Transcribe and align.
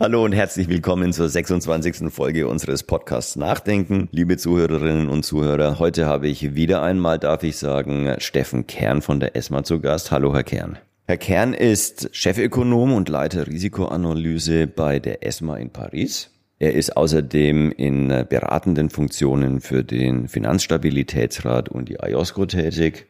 Hallo 0.00 0.24
und 0.24 0.30
herzlich 0.30 0.68
willkommen 0.68 1.12
zur 1.12 1.28
26. 1.28 2.12
Folge 2.12 2.46
unseres 2.46 2.84
Podcasts 2.84 3.34
Nachdenken. 3.34 4.08
Liebe 4.12 4.36
Zuhörerinnen 4.36 5.08
und 5.08 5.24
Zuhörer, 5.24 5.80
heute 5.80 6.06
habe 6.06 6.28
ich 6.28 6.54
wieder 6.54 6.82
einmal, 6.82 7.18
darf 7.18 7.42
ich 7.42 7.56
sagen, 7.56 8.14
Steffen 8.18 8.68
Kern 8.68 9.02
von 9.02 9.18
der 9.18 9.34
ESMA 9.34 9.64
zu 9.64 9.80
Gast. 9.80 10.12
Hallo, 10.12 10.32
Herr 10.32 10.44
Kern. 10.44 10.78
Herr 11.08 11.16
Kern 11.16 11.52
ist 11.52 12.10
Chefökonom 12.12 12.92
und 12.92 13.08
Leiter 13.08 13.48
Risikoanalyse 13.48 14.68
bei 14.68 15.00
der 15.00 15.26
ESMA 15.26 15.56
in 15.56 15.70
Paris. 15.70 16.30
Er 16.60 16.74
ist 16.74 16.96
außerdem 16.96 17.72
in 17.72 18.24
beratenden 18.28 18.90
Funktionen 18.90 19.60
für 19.60 19.82
den 19.82 20.28
Finanzstabilitätsrat 20.28 21.70
und 21.70 21.88
die 21.88 21.96
IOSCO 22.00 22.46
tätig. 22.46 23.08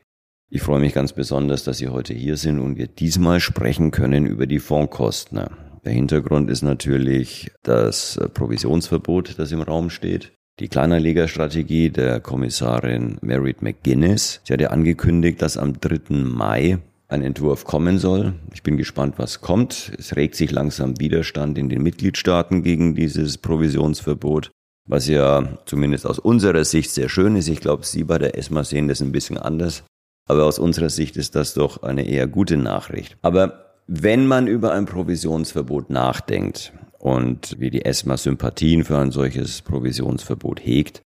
Ich 0.49 0.63
freue 0.63 0.81
mich 0.81 0.95
ganz 0.95 1.13
besonders, 1.13 1.65
dass 1.65 1.77
Sie 1.77 1.89
heute 1.89 2.15
hier 2.15 2.39
sind 2.39 2.59
und 2.59 2.79
wir 2.79 2.87
diesmal 2.87 3.41
sprechen 3.41 3.91
können 3.91 4.25
über 4.25 4.47
die 4.47 4.59
Fondskosten. 4.59 5.68
Der 5.85 5.93
Hintergrund 5.93 6.51
ist 6.51 6.63
natürlich 6.63 7.51
das 7.63 8.21
Provisionsverbot, 8.35 9.39
das 9.39 9.53
im 9.53 9.63
Raum 9.63 9.91
steht. 9.91 10.33
Die 10.61 10.69
Kleinanlegerstrategie 10.69 11.91
der 11.91 12.21
Kommissarin 12.21 13.19
Merit 13.21 13.63
McGuinness. 13.63 14.41
Sie 14.45 14.53
hat 14.53 14.61
ja 14.61 14.71
angekündigt, 14.71 15.41
dass 15.41 15.57
am 15.57 15.81
3. 15.81 16.15
Mai 16.15 16.79
ein 17.07 17.23
Entwurf 17.23 17.65
kommen 17.65 17.99
soll. 17.99 18.35
Ich 18.53 18.63
bin 18.63 18.77
gespannt, 18.77 19.15
was 19.19 19.41
kommt. 19.41 19.93
Es 19.99 20.17
regt 20.17 20.35
sich 20.35 20.51
langsam 20.51 20.99
Widerstand 20.99 21.59
in 21.59 21.69
den 21.69 21.83
Mitgliedstaaten 21.83 22.63
gegen 22.63 22.95
dieses 22.95 23.39
Provisionsverbot, 23.39 24.51
was 24.87 25.07
ja 25.07 25.59
zumindest 25.65 26.07
aus 26.07 26.19
unserer 26.19 26.65
Sicht 26.65 26.91
sehr 26.91 27.09
schön 27.09 27.37
ist. 27.37 27.49
Ich 27.49 27.61
glaube, 27.61 27.87
Sie 27.87 28.05
bei 28.05 28.19
der 28.19 28.37
ESMA 28.37 28.65
sehen 28.65 28.89
das 28.89 29.01
ein 29.01 29.13
bisschen 29.13 29.39
anders. 29.39 29.85
Aber 30.27 30.45
aus 30.45 30.59
unserer 30.59 30.91
Sicht 30.91 31.17
ist 31.17 31.37
das 31.37 31.55
doch 31.55 31.83
eine 31.83 32.07
eher 32.07 32.27
gute 32.27 32.59
Nachricht. 32.59 33.17
Aber 33.23 33.68
wenn 33.89 34.27
man 34.27 34.47
über 34.47 34.73
ein 34.73 34.85
Provisionsverbot 34.85 35.89
nachdenkt 35.89 36.75
und 36.99 37.57
wie 37.59 37.71
die 37.71 37.87
ESMA 37.87 38.19
Sympathien 38.19 38.85
für 38.85 38.99
ein 38.99 39.11
solches 39.11 39.63
Provisionsverbot 39.63 40.61
hegt, 40.61 41.01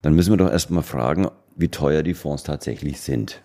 dann 0.00 0.14
müssen 0.14 0.32
wir 0.32 0.38
doch 0.38 0.50
erstmal 0.50 0.82
fragen, 0.82 1.28
wie 1.56 1.68
teuer 1.68 2.02
die 2.02 2.14
Fonds 2.14 2.42
tatsächlich 2.42 3.02
sind. 3.02 3.42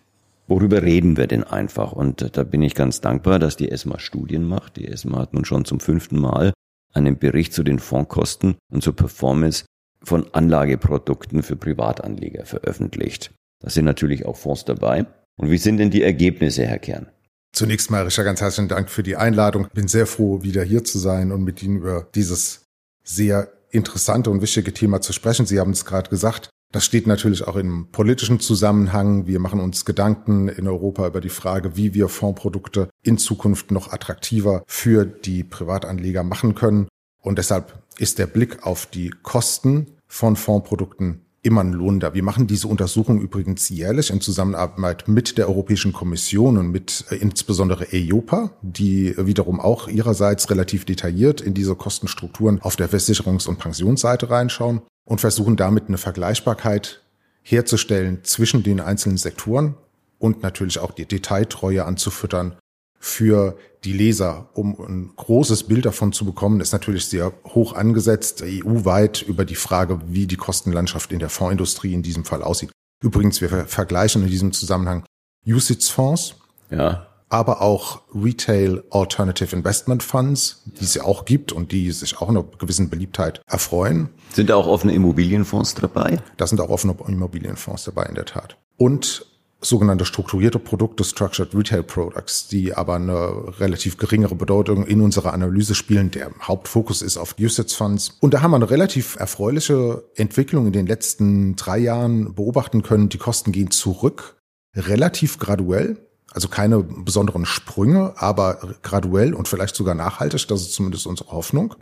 Worüber 0.47 0.83
reden 0.83 1.17
wir 1.17 1.27
denn 1.27 1.43
einfach? 1.43 1.91
Und 1.91 2.37
da 2.37 2.43
bin 2.43 2.61
ich 2.61 2.75
ganz 2.75 3.01
dankbar, 3.01 3.39
dass 3.39 3.57
die 3.57 3.69
ESMA 3.69 3.99
Studien 3.99 4.45
macht. 4.45 4.77
Die 4.77 4.87
ESMA 4.87 5.19
hat 5.19 5.33
nun 5.33 5.43
schon 5.43 5.65
zum 5.65 5.81
fünften 5.81 6.17
Mal 6.17 6.53
einen 6.93 7.19
Bericht 7.19 7.51
zu 7.51 7.63
den 7.63 7.79
Fondskosten 7.79 8.55
und 8.71 8.81
zur 8.81 8.95
Performance 8.95 9.65
von 10.01 10.33
Anlageprodukten 10.33 11.43
für 11.43 11.57
Privatanleger 11.57 12.45
veröffentlicht. 12.45 13.33
Da 13.61 13.69
sind 13.69 13.83
natürlich 13.83 14.25
auch 14.25 14.37
Fonds 14.37 14.63
dabei. 14.63 15.05
Und 15.37 15.51
wie 15.51 15.57
sind 15.57 15.77
denn 15.77 15.91
die 15.91 16.03
Ergebnisse, 16.03 16.65
Herr 16.65 16.79
Kern? 16.79 17.07
Zunächst 17.51 17.89
mal, 17.89 18.03
Richard, 18.03 18.25
ganz 18.25 18.41
herzlichen 18.41 18.67
Dank 18.67 18.89
für 18.89 19.03
die 19.03 19.15
Einladung. 19.15 19.67
Bin 19.73 19.87
sehr 19.87 20.05
froh, 20.05 20.43
wieder 20.43 20.63
hier 20.63 20.83
zu 20.83 20.99
sein 20.99 21.31
und 21.31 21.43
mit 21.43 21.63
Ihnen 21.63 21.77
über 21.77 22.07
dieses 22.13 22.67
sehr 23.03 23.51
interessante 23.71 24.29
und 24.29 24.41
wichtige 24.41 24.73
Thema 24.73 25.01
zu 25.01 25.13
sprechen. 25.13 25.45
Sie 25.45 25.59
haben 25.59 25.71
es 25.71 25.85
gerade 25.85 26.09
gesagt. 26.09 26.49
Das 26.73 26.83
steht 26.83 27.07
natürlich 27.07 27.47
auch 27.47 27.55
im 27.55 27.87
politischen 27.91 28.39
Zusammenhang. 28.39 29.25
Wir 29.25 29.39
machen 29.39 29.61
uns 29.61 29.85
Gedanken 29.85 30.49
in 30.49 30.67
Europa 30.67 31.07
über 31.07 31.21
die 31.21 31.29
Frage, 31.29 31.77
wie 31.77 31.93
wir 31.93 32.09
Fondsprodukte 32.09 32.89
in 33.03 33.17
Zukunft 33.17 33.71
noch 33.71 33.93
attraktiver 33.93 34.63
für 34.67 35.05
die 35.05 35.43
Privatanleger 35.43 36.23
machen 36.23 36.55
können. 36.55 36.87
Und 37.21 37.37
deshalb 37.37 37.83
ist 37.97 38.19
der 38.19 38.27
Blick 38.27 38.65
auf 38.65 38.85
die 38.85 39.11
Kosten 39.23 39.87
von 40.07 40.35
Fondsprodukten 40.35 41.25
immer 41.43 41.61
ein 41.61 41.73
lohnender. 41.73 42.13
Wir 42.13 42.23
machen 42.23 42.47
diese 42.47 42.67
Untersuchung 42.67 43.21
übrigens 43.21 43.69
jährlich 43.69 44.09
in 44.09 44.21
Zusammenarbeit 44.21 45.07
mit 45.07 45.37
der 45.37 45.47
Europäischen 45.47 45.93
Kommission 45.93 46.57
und 46.57 46.71
mit 46.71 47.05
äh, 47.09 47.15
insbesondere 47.15 47.91
EIOPA, 47.91 48.51
die 48.61 49.15
wiederum 49.17 49.59
auch 49.59 49.87
ihrerseits 49.87 50.49
relativ 50.49 50.85
detailliert 50.85 51.41
in 51.41 51.53
diese 51.53 51.75
Kostenstrukturen 51.75 52.61
auf 52.61 52.75
der 52.75 52.89
Versicherungs- 52.89 53.47
und 53.47 53.59
Pensionsseite 53.59 54.29
reinschauen 54.29 54.81
und 55.05 55.21
versuchen 55.21 55.55
damit 55.55 55.87
eine 55.87 55.97
Vergleichbarkeit 55.97 57.01
herzustellen 57.43 58.19
zwischen 58.23 58.63
den 58.63 58.81
einzelnen 58.81 59.17
Sektoren 59.17 59.75
und 60.19 60.43
natürlich 60.43 60.79
auch 60.79 60.91
die 60.91 61.05
Detailtreue 61.05 61.85
anzufüttern 61.85 62.55
für 62.99 63.57
die 63.83 63.93
Leser, 63.93 64.49
um 64.53 64.79
ein 64.79 65.11
großes 65.15 65.63
Bild 65.63 65.85
davon 65.85 66.11
zu 66.11 66.25
bekommen, 66.25 66.59
ist 66.59 66.73
natürlich 66.73 67.05
sehr 67.05 67.31
hoch 67.45 67.73
angesetzt, 67.73 68.43
EU-weit 68.43 69.21
über 69.21 69.45
die 69.45 69.55
Frage, 69.55 70.01
wie 70.07 70.27
die 70.27 70.35
Kostenlandschaft 70.35 71.11
in 71.11 71.19
der 71.19 71.29
Fondsindustrie 71.29 71.93
in 71.93 72.03
diesem 72.03 72.25
Fall 72.25 72.43
aussieht. 72.43 72.71
Übrigens, 73.01 73.41
wir 73.41 73.49
vergleichen 73.67 74.23
in 74.23 74.29
diesem 74.29 74.51
Zusammenhang 74.51 75.05
USITS-Fonds, 75.45 76.35
ja. 76.71 77.07
aber 77.29 77.61
auch 77.61 78.01
Retail 78.13 78.83
Alternative 78.89 79.55
Investment 79.55 80.03
Funds, 80.03 80.63
die 80.65 80.83
es 80.83 80.95
ja 80.95 81.03
auch 81.03 81.25
gibt 81.25 81.51
und 81.51 81.71
die 81.71 81.91
sich 81.91 82.19
auch 82.19 82.29
einer 82.29 82.43
gewissen 82.43 82.89
Beliebtheit 82.89 83.41
erfreuen. 83.47 84.09
Sind 84.33 84.49
da 84.49 84.55
auch 84.55 84.67
offene 84.67 84.93
Immobilienfonds 84.93 85.75
dabei? 85.75 86.19
Da 86.37 86.47
sind 86.47 86.59
auch 86.59 86.69
offene 86.69 86.95
Immobilienfonds 87.07 87.85
dabei, 87.85 88.03
in 88.07 88.15
der 88.15 88.25
Tat. 88.25 88.57
Und 88.77 89.25
sogenannte 89.61 90.05
strukturierte 90.05 90.59
Produkte, 90.59 91.03
Structured 91.03 91.55
Retail 91.55 91.83
Products, 91.83 92.47
die 92.47 92.73
aber 92.73 92.95
eine 92.95 93.59
relativ 93.59 93.97
geringere 93.97 94.35
Bedeutung 94.35 94.85
in 94.85 95.01
unserer 95.01 95.33
Analyse 95.33 95.75
spielen. 95.75 96.11
Der 96.11 96.31
Hauptfokus 96.41 97.01
ist 97.01 97.17
auf 97.17 97.35
Usage 97.39 97.73
Funds. 97.75 98.17
Und 98.19 98.33
da 98.33 98.41
haben 98.41 98.51
wir 98.51 98.57
eine 98.57 98.69
relativ 98.69 99.15
erfreuliche 99.15 100.03
Entwicklung 100.15 100.67
in 100.67 100.73
den 100.73 100.85
letzten 100.85 101.55
drei 101.55 101.79
Jahren 101.79 102.35
beobachten 102.35 102.83
können. 102.83 103.09
Die 103.09 103.17
Kosten 103.17 103.51
gehen 103.51 103.71
zurück, 103.71 104.37
relativ 104.75 105.39
graduell. 105.39 105.97
Also 106.31 106.49
keine 106.49 106.83
besonderen 106.83 107.45
Sprünge, 107.45 108.13
aber 108.17 108.75
graduell 108.83 109.33
und 109.33 109.47
vielleicht 109.47 109.75
sogar 109.75 109.95
nachhaltig. 109.95 110.47
Das 110.49 110.61
ist 110.61 110.73
zumindest 110.73 111.07
unsere 111.07 111.31
Hoffnung. 111.31 111.73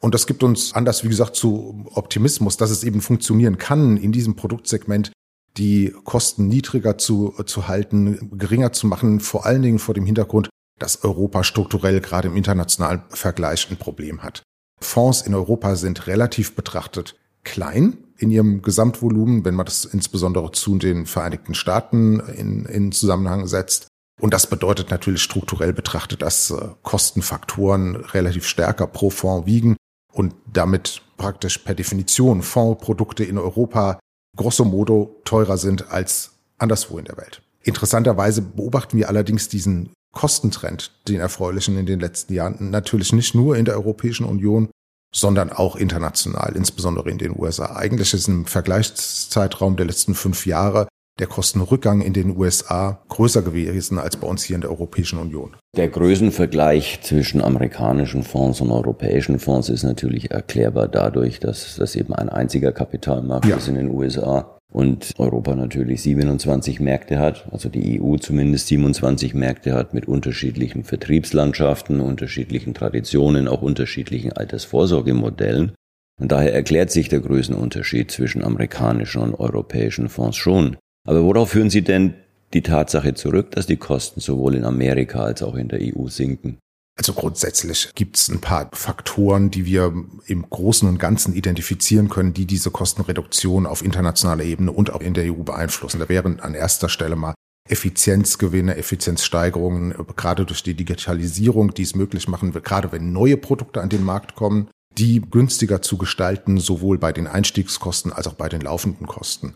Und 0.00 0.14
das 0.14 0.26
gibt 0.26 0.42
uns 0.42 0.74
anders, 0.74 1.04
wie 1.04 1.08
gesagt, 1.08 1.36
zu 1.36 1.86
Optimismus, 1.94 2.56
dass 2.56 2.70
es 2.70 2.82
eben 2.82 3.00
funktionieren 3.00 3.56
kann, 3.56 3.96
in 3.96 4.10
diesem 4.10 4.34
Produktsegment 4.34 5.12
die 5.56 5.94
Kosten 6.04 6.48
niedriger 6.48 6.98
zu, 6.98 7.34
zu 7.46 7.68
halten, 7.68 8.30
geringer 8.38 8.72
zu 8.72 8.86
machen, 8.86 9.20
vor 9.20 9.46
allen 9.46 9.62
Dingen 9.62 9.78
vor 9.78 9.94
dem 9.94 10.06
Hintergrund, 10.06 10.48
dass 10.78 11.04
Europa 11.04 11.44
strukturell 11.44 12.00
gerade 12.00 12.28
im 12.28 12.36
internationalen 12.36 13.02
Vergleich 13.10 13.70
ein 13.70 13.76
Problem 13.76 14.22
hat. 14.22 14.42
Fonds 14.80 15.22
in 15.22 15.34
Europa 15.34 15.76
sind 15.76 16.06
relativ 16.06 16.54
betrachtet 16.56 17.16
klein 17.44 17.98
in 18.18 18.30
ihrem 18.30 18.62
Gesamtvolumen, 18.62 19.44
wenn 19.44 19.54
man 19.54 19.66
das 19.66 19.84
insbesondere 19.84 20.52
zu 20.52 20.78
den 20.78 21.06
Vereinigten 21.06 21.54
Staaten 21.54 22.20
in, 22.20 22.64
in 22.66 22.92
Zusammenhang 22.92 23.46
setzt. 23.46 23.88
Und 24.20 24.32
das 24.32 24.46
bedeutet 24.46 24.90
natürlich 24.90 25.22
strukturell 25.22 25.72
betrachtet, 25.72 26.22
dass 26.22 26.50
äh, 26.50 26.68
Kostenfaktoren 26.82 27.96
relativ 27.96 28.46
stärker 28.46 28.86
pro 28.86 29.10
Fonds 29.10 29.46
wiegen 29.46 29.76
und 30.12 30.34
damit 30.52 31.02
praktisch 31.16 31.58
per 31.58 31.74
Definition 31.74 32.42
Fondsprodukte 32.42 33.24
in 33.24 33.38
Europa 33.38 33.98
grosso 34.36 34.64
modo 34.64 35.20
teurer 35.24 35.58
sind 35.58 35.90
als 35.90 36.32
anderswo 36.58 36.98
in 36.98 37.04
der 37.04 37.16
Welt. 37.16 37.42
Interessanterweise 37.62 38.42
beobachten 38.42 38.96
wir 38.96 39.08
allerdings 39.08 39.48
diesen 39.48 39.92
Kostentrend, 40.12 40.92
den 41.08 41.20
erfreulichen 41.20 41.78
in 41.78 41.86
den 41.86 42.00
letzten 42.00 42.34
Jahren, 42.34 42.70
natürlich 42.70 43.12
nicht 43.12 43.34
nur 43.34 43.56
in 43.56 43.64
der 43.64 43.74
Europäischen 43.74 44.26
Union, 44.26 44.68
sondern 45.14 45.50
auch 45.50 45.76
international, 45.76 46.54
insbesondere 46.56 47.10
in 47.10 47.18
den 47.18 47.38
USA. 47.38 47.76
Eigentlich 47.76 48.14
ist 48.14 48.28
im 48.28 48.46
Vergleichszeitraum 48.46 49.76
der 49.76 49.86
letzten 49.86 50.14
fünf 50.14 50.46
Jahre 50.46 50.88
der 51.18 51.26
Kostenrückgang 51.26 52.00
in 52.00 52.12
den 52.12 52.36
USA 52.36 53.02
größer 53.08 53.42
gewesen 53.42 53.98
als 53.98 54.16
bei 54.16 54.26
uns 54.26 54.42
hier 54.44 54.56
in 54.56 54.62
der 54.62 54.70
Europäischen 54.70 55.18
Union. 55.18 55.56
Der 55.76 55.88
Größenvergleich 55.88 57.00
zwischen 57.02 57.42
amerikanischen 57.42 58.22
Fonds 58.22 58.60
und 58.60 58.70
europäischen 58.70 59.38
Fonds 59.38 59.68
ist 59.68 59.82
natürlich 59.82 60.30
erklärbar 60.30 60.88
dadurch, 60.88 61.38
dass 61.38 61.76
das 61.76 61.96
eben 61.96 62.14
ein 62.14 62.28
einziger 62.28 62.72
Kapitalmarkt 62.72 63.46
ja. 63.46 63.56
ist 63.56 63.68
in 63.68 63.74
den 63.74 63.90
USA 63.90 64.58
und 64.72 65.12
Europa 65.18 65.54
natürlich 65.54 66.02
27 66.02 66.80
Märkte 66.80 67.18
hat, 67.18 67.46
also 67.52 67.68
die 67.68 68.00
EU 68.00 68.16
zumindest 68.16 68.68
27 68.68 69.34
Märkte 69.34 69.74
hat 69.74 69.92
mit 69.92 70.08
unterschiedlichen 70.08 70.82
Vertriebslandschaften, 70.82 72.00
unterschiedlichen 72.00 72.72
Traditionen, 72.72 73.48
auch 73.48 73.60
unterschiedlichen 73.60 74.32
Altersvorsorgemodellen. 74.32 75.72
Und 76.20 76.32
daher 76.32 76.54
erklärt 76.54 76.90
sich 76.90 77.08
der 77.08 77.20
Größenunterschied 77.20 78.10
zwischen 78.10 78.44
amerikanischen 78.44 79.20
und 79.20 79.34
europäischen 79.34 80.08
Fonds 80.08 80.36
schon. 80.36 80.76
Aber 81.08 81.22
worauf 81.22 81.50
führen 81.50 81.70
Sie 81.70 81.82
denn 81.82 82.14
die 82.52 82.62
Tatsache 82.62 83.14
zurück, 83.14 83.50
dass 83.52 83.66
die 83.66 83.76
Kosten 83.76 84.20
sowohl 84.20 84.54
in 84.54 84.64
Amerika 84.64 85.24
als 85.24 85.42
auch 85.42 85.54
in 85.54 85.68
der 85.68 85.80
EU 85.80 86.08
sinken? 86.08 86.58
Also 86.98 87.14
grundsätzlich 87.14 87.90
gibt 87.94 88.16
es 88.18 88.28
ein 88.28 88.40
paar 88.40 88.68
Faktoren, 88.72 89.50
die 89.50 89.64
wir 89.64 89.94
im 90.26 90.50
Großen 90.50 90.86
und 90.86 90.98
Ganzen 90.98 91.34
identifizieren 91.34 92.10
können, 92.10 92.34
die 92.34 92.44
diese 92.44 92.70
Kostenreduktion 92.70 93.66
auf 93.66 93.82
internationaler 93.82 94.44
Ebene 94.44 94.72
und 94.72 94.92
auch 94.92 95.00
in 95.00 95.14
der 95.14 95.32
EU 95.32 95.42
beeinflussen. 95.42 96.00
Da 96.00 96.08
wären 96.10 96.40
an 96.40 96.54
erster 96.54 96.90
Stelle 96.90 97.16
mal 97.16 97.34
Effizienzgewinne, 97.68 98.76
Effizienzsteigerungen, 98.76 99.94
gerade 100.16 100.44
durch 100.44 100.62
die 100.62 100.74
Digitalisierung, 100.74 101.72
die 101.72 101.82
es 101.82 101.94
möglich 101.94 102.28
machen 102.28 102.52
wird, 102.52 102.64
gerade 102.64 102.92
wenn 102.92 103.12
neue 103.12 103.38
Produkte 103.38 103.80
an 103.80 103.88
den 103.88 104.04
Markt 104.04 104.34
kommen, 104.34 104.68
die 104.98 105.22
günstiger 105.22 105.80
zu 105.80 105.96
gestalten, 105.96 106.58
sowohl 106.58 106.98
bei 106.98 107.12
den 107.12 107.26
Einstiegskosten 107.26 108.12
als 108.12 108.26
auch 108.26 108.34
bei 108.34 108.50
den 108.50 108.60
laufenden 108.60 109.06
Kosten. 109.06 109.54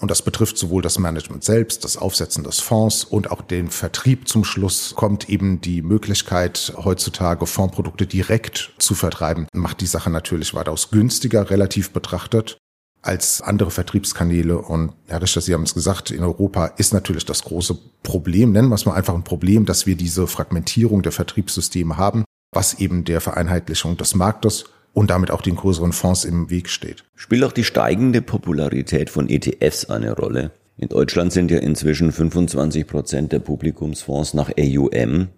Und 0.00 0.10
das 0.10 0.22
betrifft 0.22 0.58
sowohl 0.58 0.82
das 0.82 0.98
Management 0.98 1.44
selbst, 1.44 1.84
das 1.84 1.96
Aufsetzen 1.96 2.42
des 2.42 2.60
Fonds 2.60 3.04
und 3.04 3.30
auch 3.30 3.42
den 3.42 3.70
Vertrieb. 3.70 4.28
Zum 4.28 4.44
Schluss 4.44 4.94
kommt 4.96 5.28
eben 5.28 5.60
die 5.60 5.82
Möglichkeit, 5.82 6.72
heutzutage 6.76 7.46
Fondsprodukte 7.46 8.06
direkt 8.06 8.72
zu 8.78 8.94
vertreiben. 8.94 9.46
Macht 9.54 9.80
die 9.80 9.86
Sache 9.86 10.10
natürlich 10.10 10.52
weitaus 10.52 10.90
günstiger, 10.90 11.48
relativ 11.50 11.92
betrachtet 11.92 12.58
als 13.04 13.42
andere 13.42 13.70
Vertriebskanäle. 13.70 14.58
Und 14.58 14.94
Herr 15.06 15.22
Richter, 15.22 15.40
Sie 15.40 15.54
haben 15.54 15.62
es 15.62 15.74
gesagt, 15.74 16.10
in 16.10 16.24
Europa 16.24 16.66
ist 16.66 16.92
natürlich 16.92 17.24
das 17.24 17.44
große 17.44 17.76
Problem, 18.02 18.52
nennen 18.52 18.68
wir 18.68 18.74
es 18.74 18.86
mal 18.86 18.94
einfach 18.94 19.14
ein 19.14 19.24
Problem, 19.24 19.66
dass 19.66 19.86
wir 19.86 19.94
diese 19.94 20.26
Fragmentierung 20.26 21.02
der 21.02 21.12
Vertriebssysteme 21.12 21.96
haben, 21.96 22.24
was 22.52 22.74
eben 22.74 23.04
der 23.04 23.20
Vereinheitlichung 23.20 23.96
des 23.96 24.14
Marktes 24.14 24.64
und 24.94 25.10
damit 25.10 25.30
auch 25.30 25.42
den 25.42 25.56
größeren 25.56 25.92
Fonds 25.92 26.24
im 26.24 26.48
Weg 26.48 26.70
steht. 26.70 27.04
Spielt 27.14 27.44
auch 27.44 27.52
die 27.52 27.64
steigende 27.64 28.22
Popularität 28.22 29.10
von 29.10 29.28
ETFs 29.28 29.90
eine 29.90 30.16
Rolle? 30.16 30.52
In 30.76 30.88
Deutschland 30.88 31.32
sind 31.32 31.50
ja 31.50 31.58
inzwischen 31.58 32.10
25 32.10 32.86
Prozent 32.86 33.32
der 33.32 33.40
Publikumsfonds 33.40 34.34
nach 34.34 34.50
AUM 34.58 35.28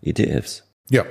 ETFs. 0.00 0.64
Ja, 0.88 1.04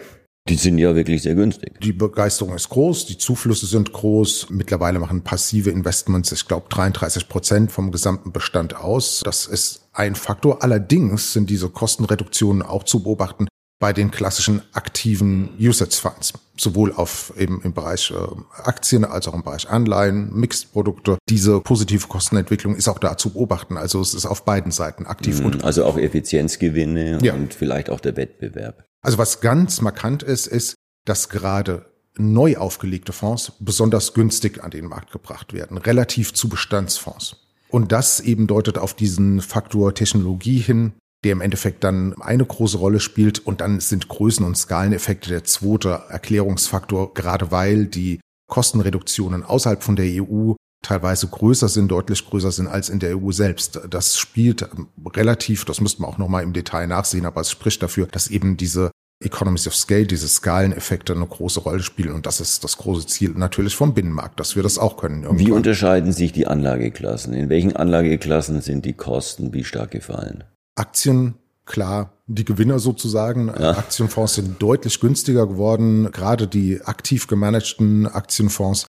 die 0.50 0.56
sind 0.56 0.80
ja 0.80 0.96
wirklich 0.96 1.22
sehr 1.22 1.36
günstig. 1.36 1.80
Die 1.82 1.94
Begeisterung 1.94 2.56
ist 2.56 2.70
groß, 2.70 3.06
die 3.06 3.18
Zuflüsse 3.18 3.68
sind 3.68 3.94
groß. 3.94 4.48
Mittlerweile 4.50 5.00
machen 5.00 5.22
passive 5.22 5.70
Investments, 5.70 6.32
ich 6.32 6.48
glaube, 6.48 6.68
33 6.70 7.30
Prozent 7.30 7.72
vom 7.72 7.92
gesamten 7.92 8.32
Bestand 8.32 8.76
aus. 8.76 9.22
Das 9.24 9.46
ist 9.46 9.88
ein 9.94 10.16
Faktor. 10.16 10.64
Allerdings 10.64 11.32
sind 11.34 11.50
diese 11.50 11.70
Kostenreduktionen 11.70 12.64
auch 12.64 12.84
zu 12.84 13.04
beobachten 13.04 13.48
bei 13.82 13.94
den 13.94 14.12
klassischen 14.12 14.62
aktiven 14.74 15.50
Usage 15.60 15.96
Funds, 16.00 16.34
sowohl 16.56 16.94
auf 16.94 17.34
eben 17.36 17.64
im 17.64 17.74
Bereich 17.74 18.12
äh, 18.12 18.62
Aktien 18.62 19.04
als 19.04 19.28
auch 19.28 19.34
im 19.34 19.42
Bereich 19.42 19.68
Anleihen, 19.70 20.32
Mixed-Produkte. 20.34 21.18
Diese 21.28 21.60
positive 21.60 22.08
Kostenentwicklung 22.08 22.76
ist 22.76 22.88
auch 22.88 23.00
da 23.00 23.18
zu 23.18 23.32
beobachten. 23.32 23.78
Also 23.78 24.00
es 24.00 24.14
ist 24.14 24.28
auf 24.28 24.46
beiden 24.46 24.72
Seiten 24.72 25.08
aktiv 25.08 25.40
mhm, 25.40 25.48
und 25.48 25.64
also 25.64 25.84
auch 25.84 25.98
Effizienzgewinne 25.98 27.18
ja. 27.24 27.34
und 27.34 27.56
vielleicht 27.56 27.90
auch 27.90 28.00
der 28.00 28.16
Wettbewerb. 28.16 28.86
Also 29.02 29.18
was 29.18 29.42
ganz 29.42 29.82
markant 29.82 30.22
ist, 30.22 30.46
ist, 30.46 30.76
dass 31.06 31.30
gerade 31.30 31.88
neu 32.18 32.58
aufgelegte 32.58 33.14
Fonds 33.14 33.54
besonders 33.60 34.14
günstig 34.14 34.64
an 34.64 34.70
den 34.70 34.86
Markt 34.86 35.12
gebracht 35.12 35.54
werden, 35.54 35.80
relativ 35.80 36.36
zu 36.36 36.50
Bestandsfonds. 36.50 37.38
Und 37.70 37.92
das 37.92 38.20
eben 38.20 38.46
deutet 38.46 38.78
auf 38.78 38.94
diesen 38.94 39.42
Faktor 39.42 39.96
Technologie 39.96 40.60
hin, 40.60 40.94
der 41.24 41.34
im 41.34 41.42
Endeffekt 41.42 41.84
dann 41.84 42.20
eine 42.22 42.46
große 42.46 42.78
Rolle 42.78 43.00
spielt. 43.00 43.40
Und 43.40 43.62
dann 43.62 43.80
sind 43.80 44.08
Größen- 44.08 44.46
und 44.46 44.58
Skaleneffekte 44.58 45.30
der 45.30 45.44
zweite 45.44 46.04
Erklärungsfaktor, 46.10 47.14
gerade 47.14 47.52
weil 47.52 47.86
die 47.86 48.20
Kostenreduktionen 48.50 49.44
außerhalb 49.44 49.84
von 49.84 49.96
der 49.96 50.24
EU 50.24 50.54
teilweise 50.84 51.28
größer 51.28 51.70
sind, 51.70 51.90
deutlich 51.90 52.26
größer 52.26 52.52
sind 52.52 52.68
als 52.68 52.90
in 52.90 53.00
der 53.00 53.18
EU 53.18 53.32
selbst. 53.32 53.80
Das 53.90 54.18
spielt 54.18 54.68
relativ, 55.16 55.66
das 55.66 55.80
müsste 55.80 56.02
man 56.02 56.12
auch 56.12 56.18
nochmal 56.18 56.44
im 56.44 56.54
Detail 56.54 56.88
nachsehen, 56.88 57.26
aber 57.26 57.42
es 57.42 57.52
spricht 57.52 57.84
dafür, 57.84 58.08
dass 58.08 58.28
eben 58.28 58.58
diese 58.58 58.92
Economies 59.24 59.68
of 59.68 59.76
Scale, 59.76 60.08
diese 60.08 60.28
Skaleneffekte 60.28 61.14
eine 61.14 61.28
große 61.28 61.60
Rolle 61.60 61.84
spielen. 61.84 62.12
Und 62.12 62.26
das 62.26 62.42
ist 62.42 62.64
das 62.64 62.78
große 62.78 63.06
Ziel 63.06 63.32
natürlich 63.36 63.76
vom 63.76 63.94
Binnenmarkt, 63.94 64.40
dass 64.40 64.56
wir 64.56 64.64
das 64.64 64.80
auch 64.80 64.98
können. 64.98 65.24
Irgendwann. 65.24 65.46
Wie 65.46 65.52
unterscheiden 65.52 66.12
sich 66.12 66.34
die 66.34 66.48
Anlageklassen? 66.48 67.34
In 67.34 67.50
welchen 67.50 67.76
Anlageklassen 67.76 68.62
sind 68.62 68.84
die 68.84 68.94
Kosten 68.94 69.54
wie 69.54 69.64
stark 69.64 69.92
gefallen? 69.92 70.44
Aktien, 70.76 71.36
klar, 71.66 72.14
die 72.28 72.46
Gewinner 72.46 72.80
sozusagen. 72.80 73.48
Ja. 73.48 73.72
Aktienfonds 73.78 74.36
sind 74.36 74.62
deutlich 74.62 75.00
günstiger 75.00 75.48
geworden. 75.48 76.12
Gerade 76.12 76.48
die 76.48 76.82
aktiv 76.82 77.28
gemanagten 77.28 78.08
Aktienfonds 78.08 78.86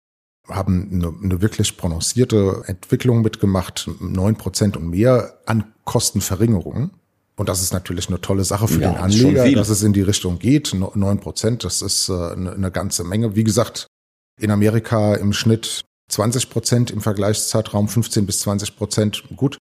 haben 0.48 0.90
eine, 0.92 1.14
eine 1.24 1.42
wirklich 1.42 1.78
prononcierte 1.78 2.64
Entwicklung 2.68 3.22
mitgemacht, 3.22 3.90
neun 4.00 4.36
Prozent 4.36 4.78
und 4.78 4.90
mehr 4.90 5.40
an 5.46 5.66
Kostenverringerungen. 5.84 6.92
Und 7.36 7.50
das 7.50 7.62
ist 7.62 7.74
natürlich 7.74 8.08
eine 8.08 8.20
tolle 8.20 8.44
Sache 8.44 8.68
für 8.68 8.82
ja, 8.82 8.92
den 8.92 8.98
Anleger, 8.98 9.52
dass 9.52 9.70
es 9.70 9.84
in 9.84 9.94
die 9.94 10.02
Richtung 10.02 10.40
geht. 10.40 10.74
Neun 10.74 11.20
Prozent, 11.20 11.64
das 11.64 11.82
ist 11.82 12.10
äh, 12.10 12.14
eine 12.14 12.72
ganze 12.72 13.04
Menge. 13.04 13.36
Wie 13.36 13.44
gesagt, 13.44 13.88
in 14.40 14.50
Amerika 14.50 15.16
im 15.16 15.34
Schnitt 15.34 15.84
20 16.10 16.50
Prozent 16.50 16.92
im 16.92 17.02
Vergleichszeitraum, 17.02 17.88
15 17.88 18.26
bis 18.26 18.40
20 18.40 18.76
Prozent, 18.76 19.24
gut. 19.36 19.58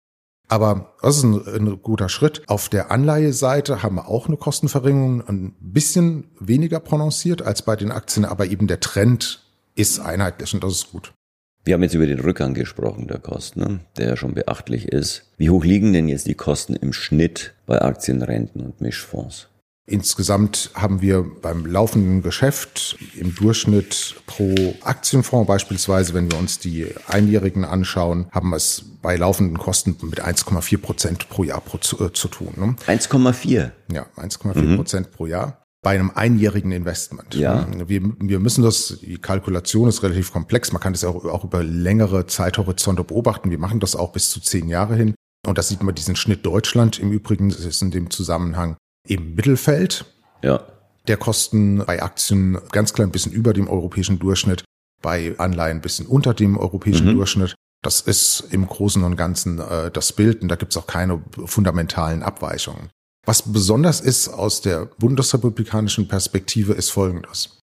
Aber 0.49 0.93
das 1.03 1.19
ist 1.19 1.25
ein, 1.25 1.47
ein, 1.47 1.83
guter 1.83 2.09
Schritt. 2.09 2.43
Auf 2.47 2.69
der 2.69 2.91
Anleiheseite 2.91 3.83
haben 3.83 3.97
wir 3.97 4.09
auch 4.09 4.29
eine 4.29 4.37
Kostenverringerung, 4.37 5.27
ein 5.27 5.57
bisschen 5.61 6.31
weniger 6.39 6.81
prononciert 6.81 7.43
als 7.43 7.63
bei 7.63 7.77
den 7.77 7.91
Aktien, 7.91 8.25
aber 8.25 8.47
eben 8.47 8.67
der 8.67 8.81
Trend 8.81 9.43
ist 9.75 9.99
einheitlich 10.01 10.55
und 10.55 10.63
das 10.63 10.73
ist 10.73 10.93
gut. 10.93 11.13
Wir 11.65 11.75
haben 11.75 11.83
jetzt 11.83 11.95
über 11.95 12.07
den 12.07 12.21
Rückgang 12.21 12.55
gesprochen 12.55 13.09
der 13.09 13.19
Kosten, 13.19 13.61
ne? 13.61 13.81
der 13.97 14.11
ja 14.11 14.17
schon 14.17 14.35
beachtlich 14.35 14.87
ist. 14.93 15.33
Wie 15.37 15.51
hoch 15.51 15.65
liegen 15.65 15.93
denn 15.93 16.07
jetzt 16.07 16.29
die 16.29 16.35
Kosten 16.35 16.77
im 16.77 16.93
Schnitt 16.93 17.55
bei 17.67 17.83
Aktien, 17.83 18.23
Renten 18.23 18.61
und 18.61 18.81
Mischfonds? 18.81 19.49
Insgesamt 19.89 20.71
haben 20.75 21.01
wir 21.01 21.25
beim 21.43 21.65
laufenden 21.65 22.21
Geschäft 22.21 22.99
im 23.15 23.37
Durchschnitt 23.37 24.17
pro 24.27 24.53
Aktienfonds 24.83 25.47
beispielsweise, 25.47 26.13
wenn 26.13 26.29
wir 26.31 26.39
uns 26.39 26.59
die 26.59 26.89
Einjährigen 27.07 27.65
anschauen, 27.65 28.27
haben 28.33 28.51
wir 28.51 28.57
es 28.57 28.85
bei 29.01 29.17
laufenden 29.17 29.59
Kosten 29.59 29.97
mit 30.03 30.25
1,4 30.25 30.79
Prozent 30.79 31.29
pro 31.29 31.45
Jahr 31.45 31.61
pro, 31.61 31.79
zu, 31.79 32.05
äh, 32.05 32.13
zu 32.13 32.27
tun. 32.27 32.55
Ne? 32.57 32.75
1,4? 32.89 33.71
Ja, 33.93 34.07
1,4 34.17 34.61
mhm. 34.61 34.77
Prozent 34.77 35.13
pro 35.13 35.27
Jahr 35.27 35.63
bei 35.83 35.93
einem 35.93 36.11
einjährigen 36.13 36.73
Investment. 36.73 37.37
Ja. 37.37 37.65
Wir, 37.87 38.03
wir 38.19 38.41
müssen 38.41 38.65
das, 38.65 38.99
die 39.01 39.19
Kalkulation 39.19 39.89
ist 39.89 40.03
relativ 40.03 40.33
komplex. 40.33 40.73
Man 40.73 40.83
kann 40.83 40.95
das 40.95 41.05
auch, 41.05 41.25
auch 41.27 41.45
über 41.45 41.63
längere 41.63 42.27
Zeithorizonte 42.27 43.05
beobachten. 43.05 43.53
Wir 43.53 43.59
machen 43.61 43.79
das 43.79 43.95
auch 43.95 44.11
bis 44.11 44.31
zu 44.31 44.41
zehn 44.41 44.69
Jahre 44.69 44.97
hin. 44.97 45.15
Und 45.47 45.59
das 45.59 45.69
sieht 45.69 45.85
man 45.85 45.95
diesen 45.95 46.17
Schnitt 46.17 46.45
Deutschland 46.45 46.99
im 46.99 47.13
Übrigen, 47.13 47.51
das 47.51 47.61
ist 47.61 47.81
in 47.83 47.93
dem 47.93 48.11
Zusammenhang 48.11 48.77
im 49.07 49.35
Mittelfeld. 49.35 50.05
Ja. 50.43 50.63
Der 51.09 51.17
Kosten 51.17 51.85
bei 51.87 52.03
Aktien 52.03 52.59
ganz 52.73 52.93
klein 52.93 53.11
bisschen 53.11 53.33
über 53.33 53.53
dem 53.53 53.69
europäischen 53.69 54.19
Durchschnitt, 54.19 54.65
bei 55.03 55.35
Anleihen 55.39 55.81
bisschen 55.81 56.07
unter 56.07 56.35
dem 56.35 56.59
europäischen 56.59 57.09
mhm. 57.09 57.17
Durchschnitt. 57.17 57.55
Das 57.83 58.01
ist 58.01 58.49
im 58.51 58.67
Großen 58.67 59.05
und 59.05 59.17
Ganzen 59.17 59.61
äh, 59.61 59.91
das 59.91 60.13
Bild 60.13 60.43
und 60.43 60.49
da 60.49 60.57
gibt 60.57 60.73
es 60.73 60.77
auch 60.77 60.87
keine 60.87 61.23
fundamentalen 61.45 62.23
Abweichungen. 62.23 62.91
Was 63.25 63.43
besonders 63.43 64.01
ist 64.01 64.29
aus 64.29 64.61
der 64.61 64.87
bundesrepublikanischen 64.99 66.09
Perspektive 66.09 66.73
ist 66.73 66.91
Folgendes. 66.91 67.61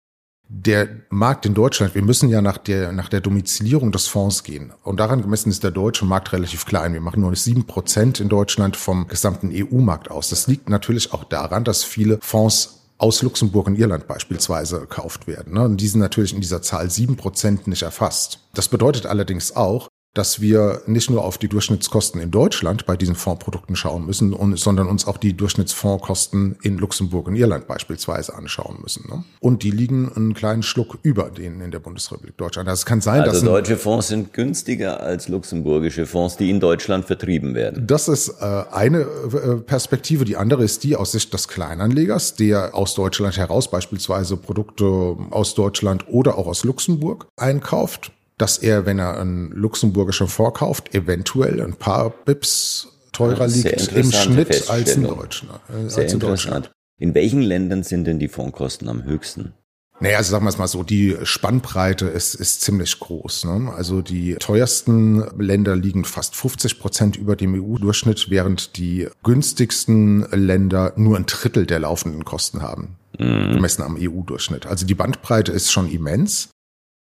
Der 0.51 0.90
Markt 1.12 1.46
in 1.46 1.54
Deutschland, 1.54 1.94
wir 1.94 2.01
müssen 2.01 2.28
ja 2.28 2.42
nach 2.42 2.57
der, 2.57 2.92
nach 2.92 3.07
der 3.07 3.22
Domizilierung 3.22 3.92
des 3.92 4.07
Fonds 4.07 4.44
gehen. 4.44 4.74
Und 4.81 5.00
daran 5.00 5.22
gemessen 5.22 5.51
ist 5.51 5.63
der 5.63 5.70
deutsche 5.70 6.06
Markt 6.06 6.34
relativ 6.34 6.65
klein. 6.65 6.94
Wir 6.94 7.01
machen 7.01 7.22
nur 7.22 7.36
sieben 7.36 7.68
Prozent 7.68 8.20
in 8.20 8.29
Deutschland 8.29 8.75
vom 8.75 9.08
gesamten 9.08 9.51
EU-Markt 9.53 10.10
aus. 10.10 10.29
Das 10.29 10.48
liegt 10.48 10.68
natürlich 10.68 11.13
auch 11.13 11.24
daran, 11.24 11.63
dass 11.63 11.84
viele 11.84 12.18
Fonds 12.22 12.79
aus 12.98 13.22
Luxemburg 13.22 13.68
und 13.68 13.77
Irland 13.77 14.08
beispielsweise 14.08 14.79
gekauft 14.79 15.27
werden. 15.27 15.53
Ne? 15.53 15.65
Und 15.65 15.77
die 15.77 15.88
sind 15.88 16.00
natürlich 16.00 16.34
in 16.34 16.41
dieser 16.41 16.63
Zahl 16.63 16.89
sieben 16.89 17.15
Prozent 17.15 17.68
nicht 17.68 17.84
erfasst. 17.84 18.39
Das 18.56 18.70
bedeutet 18.70 19.06
allerdings 19.06 19.56
auch, 19.56 19.88
dass 20.16 20.42
wir 20.42 20.82
nicht 20.88 21.10
nur 21.10 21.24
auf 21.24 21.38
die 21.38 21.48
Durchschnittskosten 21.48 22.20
in 22.20 22.32
Deutschland 22.32 22.86
bei 22.86 22.98
diesen 22.98 23.16
Fondsprodukten 23.16 23.75
schauen 23.75 24.06
müssen, 24.06 24.36
sondern 24.58 24.88
uns 24.88 25.06
auch 25.06 25.18
die 25.18 25.34
Durchschnittsfondskosten 25.34 26.58
in 26.63 26.78
Luxemburg 26.78 27.28
und 27.28 27.36
Irland 27.36 27.68
beispielsweise 27.68 28.34
anschauen 28.34 28.80
müssen. 28.82 29.08
Ne? 29.08 29.24
Und 29.39 29.62
die 29.62 29.70
liegen 29.70 30.12
einen 30.16 30.34
kleinen 30.34 30.63
Schluck 30.63 30.98
über 31.04 31.30
denen 31.30 31.62
in 31.62 31.70
der 31.70 31.80
Bundesrepublik 31.80 32.38
Deutschland. 32.38 32.68
Das 32.68 32.80
also 32.80 32.89
kann 32.89 33.01
sein, 33.01 33.22
also 33.22 33.34
dass 33.34 33.44
deutsche 33.44 33.78
Fonds 33.78 34.08
sind 34.08 34.34
günstiger 34.34 35.00
als 35.00 35.28
luxemburgische 35.28 36.08
Fonds, 36.08 36.38
die 36.38 36.50
in 36.50 36.60
Deutschland 36.60 37.06
vertrieben 37.06 37.54
werden. 37.54 37.86
Das 37.86 38.08
ist 38.08 38.30
äh, 38.42 38.63
eine 38.72 39.01
äh, 39.01 39.56
Perspektive. 39.58 40.25
Die 40.25 40.38
andere 40.38 40.63
ist 40.63 40.84
die 40.84 40.96
aus 40.96 41.12
Sicht 41.12 41.34
des 41.34 41.48
Kleinanlegers, 41.48 42.36
der 42.36 42.74
aus 42.74 42.96
Deutschland 42.96 43.38
heraus 43.38 43.70
beispielsweise 43.70 44.38
Produkte 44.38 45.18
aus 45.30 45.54
Deutschland 45.54 46.06
oder 46.08 46.38
auch 46.38 46.48
aus 46.48 46.63
Luxemburg 46.63 47.28
einkauft 47.38 48.12
dass 48.39 48.58
er, 48.58 48.88
wenn 48.88 48.98
er 48.98 49.19
einen 49.19 49.51
luxemburgischen 49.51 50.27
Fonds 50.27 50.58
kauft, 50.58 50.96
eventuell 50.96 51.62
ein 51.62 51.75
paar 51.75 52.10
Bips 52.10 52.88
teurer 53.12 53.48
liegt 53.48 53.91
im 53.91 54.12
Schnitt 54.12 54.69
als 54.69 54.96
in 54.96 55.03
Deutschland. 55.03 55.60
Äh, 55.69 55.89
Sehr 55.89 56.03
als 56.03 56.13
in 56.13 56.19
Deutschland. 56.19 56.72
In 56.98 57.13
welchen 57.13 57.41
Ländern 57.41 57.84
sind 57.84 58.05
denn 58.05 58.17
die 58.17 58.27
Fondskosten 58.27 58.89
am 58.89 59.03
höchsten? 59.03 59.53
Naja, 60.01 60.17
also 60.17 60.31
sagen 60.31 60.46
wir 60.46 60.50
es 60.50 60.58
mal 60.58 60.67
so, 60.67 60.84
die 60.84 61.17
Spannbreite 61.24 62.05
ist, 62.05 62.34
ist 62.34 62.62
ziemlich 62.62 63.00
groß. 63.00 63.46
Ne? 63.46 63.74
Also 63.75 64.01
die 64.01 64.36
teuersten 64.36 65.25
Länder 65.38 65.75
liegen 65.75 66.05
fast 66.05 66.38
50 66.38 66.79
Prozent 66.79 67.17
über 67.17 67.36
dem 67.36 67.53
EU-Durchschnitt, 67.53 68.29
während 68.29 68.77
die 68.77 69.10
günstigsten 69.24 70.25
Länder 70.31 70.93
nur 70.96 71.17
ein 71.17 71.25
Drittel 71.25 71.65
der 71.65 71.79
laufenden 71.79 72.24
Kosten 72.24 72.62
haben, 72.62 72.96
mhm. 73.17 73.51
gemessen 73.51 73.81
am 73.81 73.98
EU-Durchschnitt. 74.00 74.65
Also 74.65 74.86
die 74.86 74.96
Bandbreite 74.96 75.51
ist 75.51 75.69
schon 75.69 75.89
immens. 75.89 76.50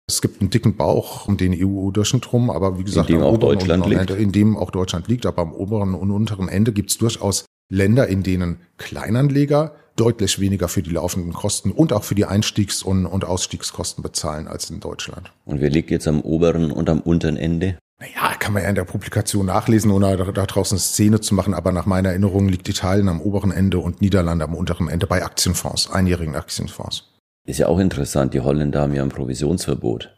Es 0.07 0.21
gibt 0.21 0.39
einen 0.39 0.51
dicken 0.51 0.75
Bauch 0.75 1.27
um 1.27 1.35
den 1.35 1.53
EU-Durchschnitt 1.55 2.31
rum, 2.31 2.51
aber 2.51 2.77
wie 2.77 2.83
gesagt, 2.83 3.09
in 3.09 3.17
dem 3.17 3.23
auch 3.23 3.37
Deutschland 3.37 3.87
liegt. 3.87 4.11
in 4.11 4.31
dem 4.31 4.55
auch 4.55 4.69
Deutschland 4.69 5.07
liegt, 5.07 5.25
aber 5.25 5.41
am 5.41 5.51
oberen 5.51 5.95
und 5.95 6.11
unteren 6.11 6.47
Ende 6.47 6.73
gibt 6.73 6.91
es 6.91 6.97
durchaus 6.99 7.45
Länder, 7.69 8.07
in 8.07 8.21
denen 8.21 8.59
Kleinanleger 8.77 9.73
deutlich 9.95 10.39
weniger 10.39 10.67
für 10.67 10.83
die 10.83 10.91
laufenden 10.91 11.33
Kosten 11.33 11.71
und 11.71 11.91
auch 11.91 12.03
für 12.03 12.13
die 12.13 12.25
Einstiegs- 12.25 12.83
und, 12.83 13.07
und 13.07 13.25
Ausstiegskosten 13.25 14.03
bezahlen 14.03 14.47
als 14.47 14.69
in 14.69 14.79
Deutschland. 14.79 15.31
Und 15.45 15.59
wer 15.61 15.71
liegt 15.71 15.89
jetzt 15.89 16.07
am 16.07 16.21
oberen 16.21 16.69
und 16.69 16.87
am 16.89 16.99
unteren 16.99 17.37
Ende? 17.37 17.79
Naja, 17.99 18.35
kann 18.37 18.53
man 18.53 18.61
ja 18.61 18.69
in 18.69 18.75
der 18.75 18.83
Publikation 18.83 19.47
nachlesen, 19.47 19.89
ohne 19.89 20.17
da 20.17 20.45
draußen 20.45 20.77
Szene 20.77 21.21
zu 21.21 21.33
machen, 21.33 21.53
aber 21.53 21.71
nach 21.71 21.85
meiner 21.87 22.09
Erinnerung 22.09 22.49
liegt 22.49 22.69
Italien 22.69 23.07
am 23.07 23.21
oberen 23.21 23.51
Ende 23.51 23.79
und 23.79 24.01
Niederlande 24.01 24.45
am 24.45 24.53
unteren 24.53 24.89
Ende 24.89 25.07
bei 25.07 25.23
Aktienfonds, 25.23 25.89
einjährigen 25.89 26.35
Aktienfonds. 26.35 27.14
Ist 27.45 27.59
ja 27.59 27.67
auch 27.67 27.79
interessant, 27.79 28.33
die 28.33 28.41
Holländer 28.41 28.81
haben 28.81 28.93
ja 28.93 29.03
ein 29.03 29.09
Provisionsverbot. 29.09 30.11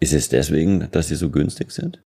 Ist 0.00 0.12
es 0.12 0.28
deswegen, 0.28 0.88
dass 0.92 1.08
sie 1.08 1.16
so 1.16 1.30
günstig 1.30 1.70
sind? 1.72 2.02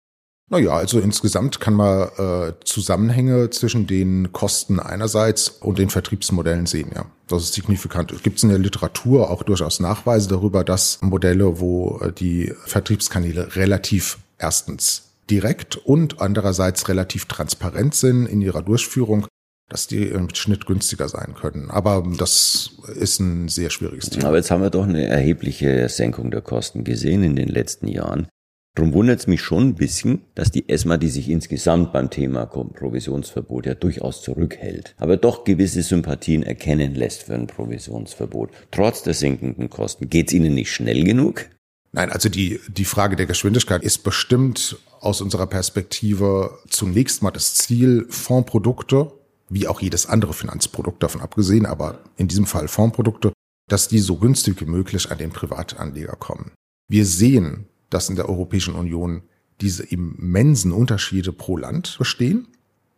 Naja, 0.51 0.71
also 0.71 0.99
insgesamt 0.99 1.59
kann 1.59 1.75
man 1.75 2.09
äh, 2.17 2.53
Zusammenhänge 2.65 3.51
zwischen 3.51 3.85
den 3.85 4.33
Kosten 4.33 4.79
einerseits 4.79 5.47
und 5.49 5.77
den 5.77 5.89
Vertriebsmodellen 5.89 6.65
sehen, 6.65 6.91
ja. 6.93 7.05
Das 7.27 7.43
ist 7.43 7.53
signifikant. 7.53 8.11
Es 8.11 8.23
gibt 8.23 8.41
in 8.41 8.49
der 8.49 8.57
Literatur 8.57 9.29
auch 9.29 9.43
durchaus 9.43 9.79
Nachweise 9.79 10.27
darüber, 10.29 10.63
dass 10.63 10.99
Modelle, 11.01 11.59
wo 11.59 11.99
äh, 11.99 12.11
die 12.11 12.53
Vertriebskanäle 12.65 13.55
relativ 13.55 14.17
erstens 14.39 15.03
direkt 15.29 15.77
und 15.77 16.19
andererseits 16.19 16.89
relativ 16.89 17.25
transparent 17.25 17.93
sind 17.93 18.25
in 18.25 18.41
ihrer 18.41 18.63
Durchführung, 18.63 19.27
dass 19.69 19.87
die 19.87 20.07
im 20.07 20.33
Schnitt 20.33 20.65
günstiger 20.65 21.07
sein 21.07 21.35
können. 21.35 21.69
Aber 21.69 22.03
das 22.17 22.71
ist 22.95 23.19
ein 23.19 23.47
sehr 23.47 23.69
schwieriges 23.69 24.09
Thema. 24.09 24.27
Aber 24.27 24.37
jetzt 24.37 24.51
haben 24.51 24.63
wir 24.63 24.71
doch 24.71 24.83
eine 24.83 25.05
erhebliche 25.05 25.87
Senkung 25.89 26.31
der 26.31 26.41
Kosten 26.41 26.83
gesehen 26.83 27.23
in 27.23 27.35
den 27.35 27.49
letzten 27.49 27.87
Jahren. 27.87 28.27
Darum 28.75 28.93
wundert 28.93 29.19
es 29.19 29.27
mich 29.27 29.41
schon 29.41 29.69
ein 29.69 29.75
bisschen, 29.75 30.21
dass 30.35 30.51
die 30.51 30.69
ESMA, 30.69 30.97
die 30.97 31.09
sich 31.09 31.29
insgesamt 31.29 31.91
beim 31.91 32.09
Thema 32.09 32.45
Provisionsverbot 32.45 33.65
ja 33.65 33.73
durchaus 33.73 34.21
zurückhält, 34.21 34.95
aber 34.97 35.17
doch 35.17 35.43
gewisse 35.43 35.81
Sympathien 35.81 36.43
erkennen 36.43 36.95
lässt 36.95 37.23
für 37.23 37.33
ein 37.33 37.47
Provisionsverbot. 37.47 38.51
Trotz 38.71 39.03
der 39.03 39.15
sinkenden 39.15 39.69
Kosten. 39.69 40.09
Geht 40.09 40.29
es 40.29 40.33
Ihnen 40.33 40.53
nicht 40.53 40.71
schnell 40.71 41.03
genug? 41.03 41.49
Nein, 41.91 42.11
also 42.11 42.29
die, 42.29 42.59
die 42.69 42.85
Frage 42.85 43.15
der 43.15 43.25
Geschwindigkeit 43.25 43.83
ist 43.83 44.03
bestimmt 44.03 44.77
aus 45.01 45.21
unserer 45.21 45.47
Perspektive 45.47 46.59
zunächst 46.69 47.23
mal 47.23 47.31
das 47.31 47.55
Ziel, 47.55 48.05
Fondsprodukte, 48.09 49.11
wie 49.49 49.67
auch 49.67 49.81
jedes 49.81 50.05
andere 50.05 50.33
Finanzprodukt 50.33 51.01
davon 51.01 51.21
abgesehen, 51.21 51.65
aber 51.65 51.99
in 52.17 52.27
diesem 52.27 52.45
Fall 52.45 52.67
Fondsprodukte, 52.67 53.33
dass 53.67 53.87
die 53.87 53.99
so 53.99 54.17
günstig 54.17 54.59
wie 54.61 54.65
möglich 54.65 55.11
an 55.11 55.17
den 55.17 55.31
Privatanleger 55.31 56.15
kommen. 56.15 56.51
Wir 56.87 57.05
sehen, 57.05 57.67
dass 57.89 58.09
in 58.09 58.15
der 58.15 58.29
Europäischen 58.29 58.75
Union 58.75 59.23
diese 59.61 59.83
immensen 59.83 60.71
Unterschiede 60.71 61.33
pro 61.33 61.57
Land 61.57 61.97
bestehen 61.97 62.47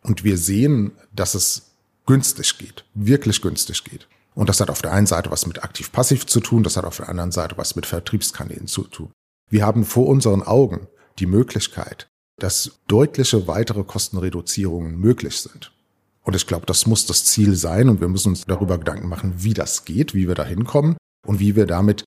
und 0.01 0.24
wir 0.24 0.38
sehen, 0.38 0.91
dass 1.13 1.36
es 1.36 1.72
günstig 2.05 2.58
geht, 2.58 2.86
wirklich 2.93 3.41
günstig 3.41 3.84
geht. 3.84 4.08
Und 4.34 4.48
das 4.48 4.62
hat 4.62 4.70
auf 4.70 4.81
der 4.81 4.93
einen 4.93 5.08
Seite 5.08 5.31
was 5.31 5.46
mit 5.46 5.63
aktiv-passiv 5.63 6.25
zu 6.25 6.39
tun, 6.39 6.63
das 6.63 6.77
hat 6.77 6.86
auf 6.86 6.98
der 6.98 7.10
anderen 7.10 7.31
Seite 7.31 7.58
was 7.58 7.75
mit 7.75 7.86
Vertriebskanälen 7.86 8.67
zu 8.67 8.84
tun. 8.84 9.12
Wir 9.50 9.65
haben 9.65 9.84
vor 9.84 10.08
unseren 10.08 10.43
Augen 10.43 10.88
die 11.20 11.25
Möglichkeit, 11.25 12.08
dass 12.38 12.79
deutliche 12.88 13.48
weitere 13.48 13.84
Kostenreduzierungen 13.84 14.98
möglich 14.98 15.41
sind. 15.41 15.74
Und 16.24 16.36
ich 16.36 16.48
glaube, 16.48 16.66
das 16.66 16.86
muss 16.86 17.06
das 17.06 17.25
Ziel 17.25 17.56
sein 17.56 17.90
und 17.90 18.00
wir 18.00 18.08
müssen 18.08 18.30
uns 18.30 18.46
darüber 18.46 18.78
Gedanken 18.78 19.08
machen, 19.08 19.34
wie 19.38 19.54
das 19.54 19.86
geht, 19.86 20.13
wie 20.13 20.28
wir 20.28 20.36
da 20.36 20.46
hinkommen 20.46 20.98
und 21.25 21.40
wie 21.40 21.56
wir 21.56 21.66
damit 21.66 22.04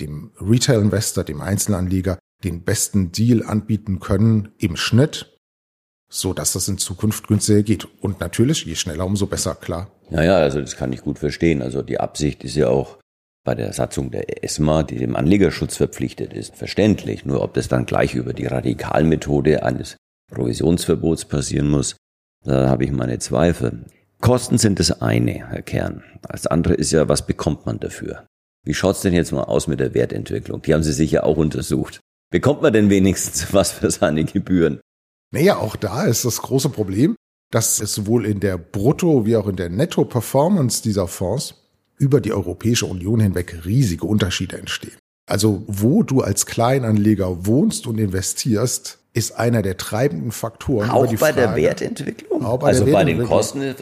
dem 0.00 0.30
Retail-Investor, 0.40 1.24
dem 1.24 1.40
Einzelanleger 1.40 2.18
den 2.44 2.62
besten 2.62 3.10
Deal 3.10 3.42
anbieten 3.42 3.98
können 3.98 4.50
im 4.58 4.76
Schnitt, 4.76 5.36
so 6.08 6.32
dass 6.32 6.52
das 6.52 6.68
in 6.68 6.78
Zukunft 6.78 7.26
günstiger 7.26 7.62
geht. 7.62 7.88
Und 8.00 8.20
natürlich, 8.20 8.64
je 8.64 8.76
schneller, 8.76 9.06
umso 9.06 9.26
besser, 9.26 9.56
klar. 9.56 9.90
Naja, 10.10 10.36
also 10.36 10.60
das 10.60 10.76
kann 10.76 10.92
ich 10.92 11.02
gut 11.02 11.18
verstehen. 11.18 11.60
Also 11.62 11.82
die 11.82 11.98
Absicht 11.98 12.44
ist 12.44 12.54
ja 12.54 12.68
auch 12.68 12.98
bei 13.44 13.54
der 13.54 13.72
Satzung 13.72 14.10
der 14.10 14.44
ESMA, 14.44 14.82
die 14.84 14.98
dem 14.98 15.16
Anlegerschutz 15.16 15.76
verpflichtet 15.76 16.32
ist, 16.32 16.54
verständlich. 16.54 17.24
Nur 17.24 17.42
ob 17.42 17.54
das 17.54 17.68
dann 17.68 17.86
gleich 17.86 18.14
über 18.14 18.32
die 18.32 18.46
Radikalmethode 18.46 19.62
eines 19.62 19.96
Provisionsverbots 20.30 21.24
passieren 21.24 21.68
muss, 21.68 21.96
da 22.44 22.68
habe 22.68 22.84
ich 22.84 22.92
meine 22.92 23.18
Zweifel. 23.18 23.84
Kosten 24.20 24.58
sind 24.58 24.80
das 24.80 25.00
eine, 25.00 25.48
Herr 25.48 25.62
Kern. 25.62 26.02
Das 26.22 26.46
andere 26.46 26.74
ist 26.74 26.90
ja, 26.92 27.08
was 27.08 27.26
bekommt 27.26 27.66
man 27.66 27.78
dafür? 27.78 28.26
Wie 28.64 28.74
schaut's 28.74 29.02
denn 29.02 29.14
jetzt 29.14 29.32
mal 29.32 29.44
aus 29.44 29.66
mit 29.66 29.80
der 29.80 29.94
Wertentwicklung? 29.94 30.62
Die 30.62 30.74
haben 30.74 30.82
Sie 30.82 30.92
sicher 30.92 31.24
auch 31.24 31.36
untersucht. 31.36 32.00
Bekommt 32.30 32.62
man 32.62 32.72
denn 32.72 32.90
wenigstens 32.90 33.46
was 33.52 33.72
für 33.72 33.90
seine 33.90 34.24
Gebühren? 34.24 34.80
Naja, 35.32 35.58
auch 35.58 35.76
da 35.76 36.04
ist 36.04 36.24
das 36.24 36.42
große 36.42 36.70
Problem, 36.70 37.14
dass 37.50 37.80
es 37.80 37.94
sowohl 37.94 38.26
in 38.26 38.40
der 38.40 38.58
Brutto- 38.58 39.24
wie 39.24 39.36
auch 39.36 39.46
in 39.46 39.56
der 39.56 39.70
Netto-Performance 39.70 40.82
dieser 40.82 41.08
Fonds 41.08 41.54
über 41.96 42.20
die 42.20 42.32
Europäische 42.32 42.86
Union 42.86 43.20
hinweg 43.20 43.64
riesige 43.64 44.06
Unterschiede 44.06 44.58
entstehen. 44.58 44.96
Also 45.26 45.64
wo 45.66 46.02
du 46.02 46.22
als 46.22 46.46
Kleinanleger 46.46 47.46
wohnst 47.46 47.86
und 47.86 47.98
investierst, 47.98 48.97
ist 49.14 49.38
einer 49.38 49.62
der 49.62 49.76
treibenden 49.76 50.30
Faktoren. 50.30 50.90
Auch 50.90 51.06
bei 51.06 51.16
Frage, 51.16 51.34
der 51.34 51.56
Wertentwicklung? 51.56 52.44
Auch 52.44 52.58
bei 52.58 52.68
also 52.68 52.84
der 52.84 52.92
bei 52.92 53.04
den 53.04 53.24
Kosten 53.24 53.62
ist 53.62 53.80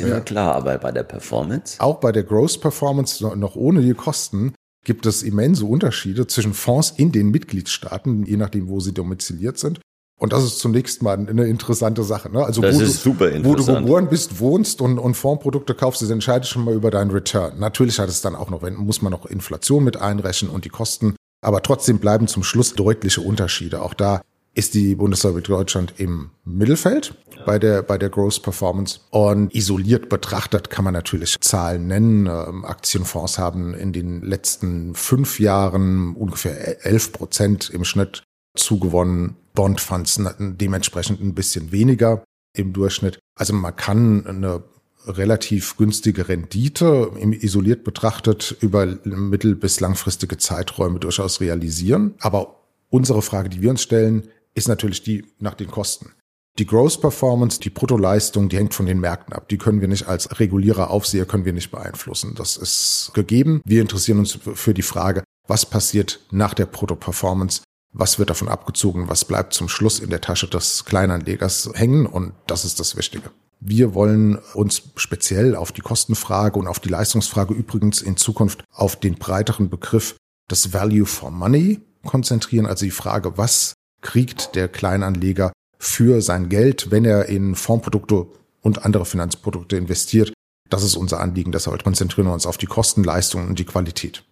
immer 0.00 0.10
ja. 0.10 0.20
klar, 0.20 0.54
aber 0.54 0.78
bei 0.78 0.92
der 0.92 1.02
Performance? 1.02 1.80
Auch 1.80 1.96
bei 1.96 2.12
der 2.12 2.22
Growth 2.22 2.60
Performance, 2.60 3.24
noch 3.36 3.56
ohne 3.56 3.82
die 3.82 3.94
Kosten, 3.94 4.54
gibt 4.84 5.04
es 5.04 5.22
immense 5.22 5.64
Unterschiede 5.64 6.26
zwischen 6.26 6.54
Fonds 6.54 6.94
in 6.96 7.10
den 7.10 7.30
Mitgliedstaaten, 7.30 8.24
je 8.24 8.36
nachdem, 8.36 8.68
wo 8.68 8.80
sie 8.80 8.94
domiziliert 8.94 9.58
sind. 9.58 9.80
Und 10.18 10.32
das 10.32 10.44
ist 10.44 10.60
zunächst 10.60 11.02
mal 11.02 11.18
eine 11.18 11.44
interessante 11.44 12.02
Sache. 12.02 12.30
Ne? 12.30 12.42
Also 12.42 12.62
das 12.62 12.76
wo, 12.76 12.80
ist 12.80 13.04
du, 13.04 13.10
super 13.10 13.30
wo 13.44 13.54
du 13.54 13.66
geboren 13.66 14.08
bist, 14.08 14.40
wohnst 14.40 14.80
und, 14.80 14.98
und 14.98 15.14
Fondsprodukte 15.14 15.74
kaufst, 15.74 16.00
das 16.00 16.08
entscheidest 16.08 16.50
schon 16.52 16.64
mal 16.64 16.72
über 16.72 16.90
deinen 16.90 17.10
Return. 17.10 17.58
Natürlich 17.58 17.98
hat 17.98 18.08
es 18.08 18.22
dann 18.22 18.34
auch 18.34 18.48
noch, 18.48 18.62
muss 18.70 19.02
man 19.02 19.12
noch 19.12 19.26
Inflation 19.26 19.84
mit 19.84 19.98
einrechnen 19.98 20.50
und 20.50 20.64
die 20.64 20.70
Kosten. 20.70 21.16
Aber 21.44 21.62
trotzdem 21.62 21.98
bleiben 21.98 22.28
zum 22.28 22.44
Schluss 22.44 22.72
deutliche 22.72 23.20
Unterschiede. 23.20 23.82
Auch 23.82 23.92
da 23.92 24.22
ist 24.56 24.72
die 24.72 24.94
Bundesrepublik 24.94 25.44
Deutschland 25.44 25.94
im 25.98 26.30
Mittelfeld 26.44 27.14
bei 27.44 27.58
der, 27.58 27.82
bei 27.82 27.98
der 27.98 28.08
Growth 28.08 28.42
Performance. 28.42 29.00
Und 29.10 29.54
isoliert 29.54 30.08
betrachtet 30.08 30.70
kann 30.70 30.84
man 30.84 30.94
natürlich 30.94 31.36
Zahlen 31.40 31.86
nennen. 31.86 32.26
Ähm, 32.26 32.64
Aktienfonds 32.64 33.38
haben 33.38 33.74
in 33.74 33.92
den 33.92 34.22
letzten 34.22 34.94
fünf 34.94 35.38
Jahren 35.38 36.16
ungefähr 36.16 36.84
elf 36.86 37.12
Prozent 37.12 37.68
im 37.68 37.84
Schnitt 37.84 38.22
zugewonnen. 38.56 39.36
Bondfonds 39.54 40.20
dementsprechend 40.38 41.20
ein 41.20 41.34
bisschen 41.34 41.70
weniger 41.70 42.24
im 42.54 42.72
Durchschnitt. 42.72 43.18
Also 43.38 43.52
man 43.52 43.76
kann 43.76 44.26
eine 44.26 44.62
relativ 45.06 45.76
günstige 45.76 46.28
Rendite 46.28 47.10
isoliert 47.40 47.84
betrachtet 47.84 48.56
über 48.60 48.86
mittel- 49.04 49.54
bis 49.54 49.80
langfristige 49.80 50.38
Zeiträume 50.38 50.98
durchaus 50.98 51.40
realisieren. 51.40 52.14
Aber 52.20 52.56
unsere 52.88 53.22
Frage, 53.22 53.48
die 53.48 53.62
wir 53.62 53.70
uns 53.70 53.82
stellen, 53.82 54.28
ist 54.56 54.68
natürlich 54.68 55.02
die 55.02 55.24
nach 55.38 55.54
den 55.54 55.70
Kosten. 55.70 56.12
Die 56.58 56.66
Gross 56.66 56.98
Performance, 56.98 57.60
die 57.60 57.68
Bruttoleistung, 57.68 58.48
die 58.48 58.56
hängt 58.56 58.72
von 58.72 58.86
den 58.86 58.98
Märkten 58.98 59.34
ab. 59.34 59.48
Die 59.50 59.58
können 59.58 59.82
wir 59.82 59.88
nicht 59.88 60.08
als 60.08 60.40
Regulierer, 60.40 60.90
Aufseher 60.90 61.26
können 61.26 61.44
wir 61.44 61.52
nicht 61.52 61.70
beeinflussen. 61.70 62.34
Das 62.34 62.56
ist 62.56 63.10
gegeben. 63.12 63.60
Wir 63.66 63.82
interessieren 63.82 64.18
uns 64.18 64.38
für 64.54 64.72
die 64.72 64.82
Frage, 64.82 65.22
was 65.46 65.66
passiert 65.66 66.20
nach 66.30 66.54
der 66.54 66.64
Brutto-Performance? 66.64 67.62
Was 67.92 68.18
wird 68.18 68.30
davon 68.30 68.48
abgezogen? 68.48 69.08
Was 69.08 69.26
bleibt 69.26 69.52
zum 69.52 69.68
Schluss 69.68 70.00
in 70.00 70.08
der 70.08 70.22
Tasche 70.22 70.48
des 70.48 70.86
Kleinanlegers 70.86 71.70
hängen? 71.74 72.06
Und 72.06 72.32
das 72.46 72.64
ist 72.64 72.80
das 72.80 72.96
Wichtige. 72.96 73.30
Wir 73.60 73.94
wollen 73.94 74.38
uns 74.54 74.82
speziell 74.96 75.56
auf 75.56 75.72
die 75.72 75.82
Kostenfrage 75.82 76.58
und 76.58 76.66
auf 76.66 76.80
die 76.80 76.88
Leistungsfrage 76.88 77.54
übrigens 77.54 78.00
in 78.00 78.16
Zukunft 78.16 78.64
auf 78.72 78.96
den 78.96 79.16
breiteren 79.16 79.68
Begriff 79.68 80.16
des 80.50 80.72
Value 80.72 81.06
for 81.06 81.30
Money 81.30 81.80
konzentrieren. 82.04 82.66
Also 82.66 82.84
die 82.84 82.90
Frage, 82.90 83.36
was 83.36 83.74
kriegt 84.06 84.54
der 84.54 84.68
Kleinanleger 84.68 85.52
für 85.78 86.22
sein 86.22 86.48
Geld, 86.48 86.90
wenn 86.92 87.04
er 87.04 87.26
in 87.26 87.56
Fondsprodukte 87.56 88.28
und 88.62 88.84
andere 88.84 89.04
Finanzprodukte 89.04 89.76
investiert. 89.76 90.32
Das 90.70 90.84
ist 90.84 90.96
unser 90.96 91.20
Anliegen. 91.20 91.52
Deshalb 91.52 91.82
konzentrieren 91.82 92.28
wir 92.28 92.32
uns 92.32 92.46
auf 92.46 92.56
die 92.56 92.66
Kostenleistung 92.66 93.48
und 93.48 93.58
die 93.58 93.64
Qualität. 93.64 94.22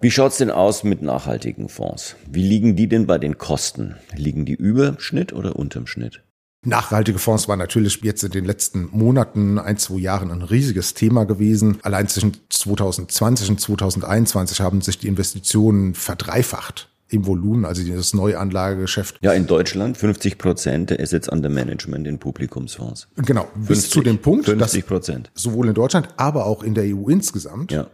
Wie 0.00 0.10
schaut's 0.10 0.38
denn 0.38 0.50
aus 0.50 0.82
mit 0.82 1.02
nachhaltigen 1.02 1.68
Fonds? 1.68 2.16
Wie 2.28 2.42
liegen 2.42 2.74
die 2.74 2.88
denn 2.88 3.06
bei 3.06 3.18
den 3.18 3.38
Kosten? 3.38 3.94
Liegen 4.14 4.44
die 4.44 4.54
über 4.54 4.96
Schnitt 4.98 5.32
oder 5.32 5.54
unterm 5.54 5.86
Schnitt? 5.86 6.24
Nachhaltige 6.66 7.20
Fonds 7.20 7.46
war 7.46 7.56
natürlich 7.56 8.00
jetzt 8.02 8.24
in 8.24 8.32
den 8.32 8.44
letzten 8.44 8.88
Monaten, 8.90 9.58
ein, 9.58 9.78
zwei 9.78 9.98
Jahren 9.98 10.32
ein 10.32 10.42
riesiges 10.42 10.94
Thema 10.94 11.24
gewesen. 11.24 11.78
Allein 11.82 12.08
zwischen 12.08 12.36
2020 12.48 13.50
und 13.50 13.60
2021 13.60 14.60
haben 14.60 14.80
sich 14.80 14.98
die 14.98 15.08
Investitionen 15.08 15.94
verdreifacht 15.94 16.91
im 17.12 17.26
Volumen, 17.26 17.64
also 17.64 17.82
das 17.84 18.14
Neuanlagegeschäft. 18.14 19.18
Ja, 19.22 19.32
in 19.32 19.46
Deutschland 19.46 19.96
50 19.96 20.38
Prozent 20.38 20.90
der 20.90 21.00
Assets 21.00 21.28
under 21.28 21.48
Management 21.48 22.06
in 22.06 22.18
Publikumsfonds. 22.18 23.08
Genau, 23.16 23.46
50, 23.54 23.68
bis 23.68 23.90
zu 23.90 24.00
dem 24.00 24.18
Punkt, 24.18 24.46
50 24.46 24.86
Prozent. 24.86 25.30
sowohl 25.34 25.68
in 25.68 25.74
Deutschland, 25.74 26.08
aber 26.16 26.46
auch 26.46 26.62
in 26.62 26.74
der 26.74 26.84
EU 26.84 27.08
insgesamt 27.08 27.72
ja. 27.72 27.88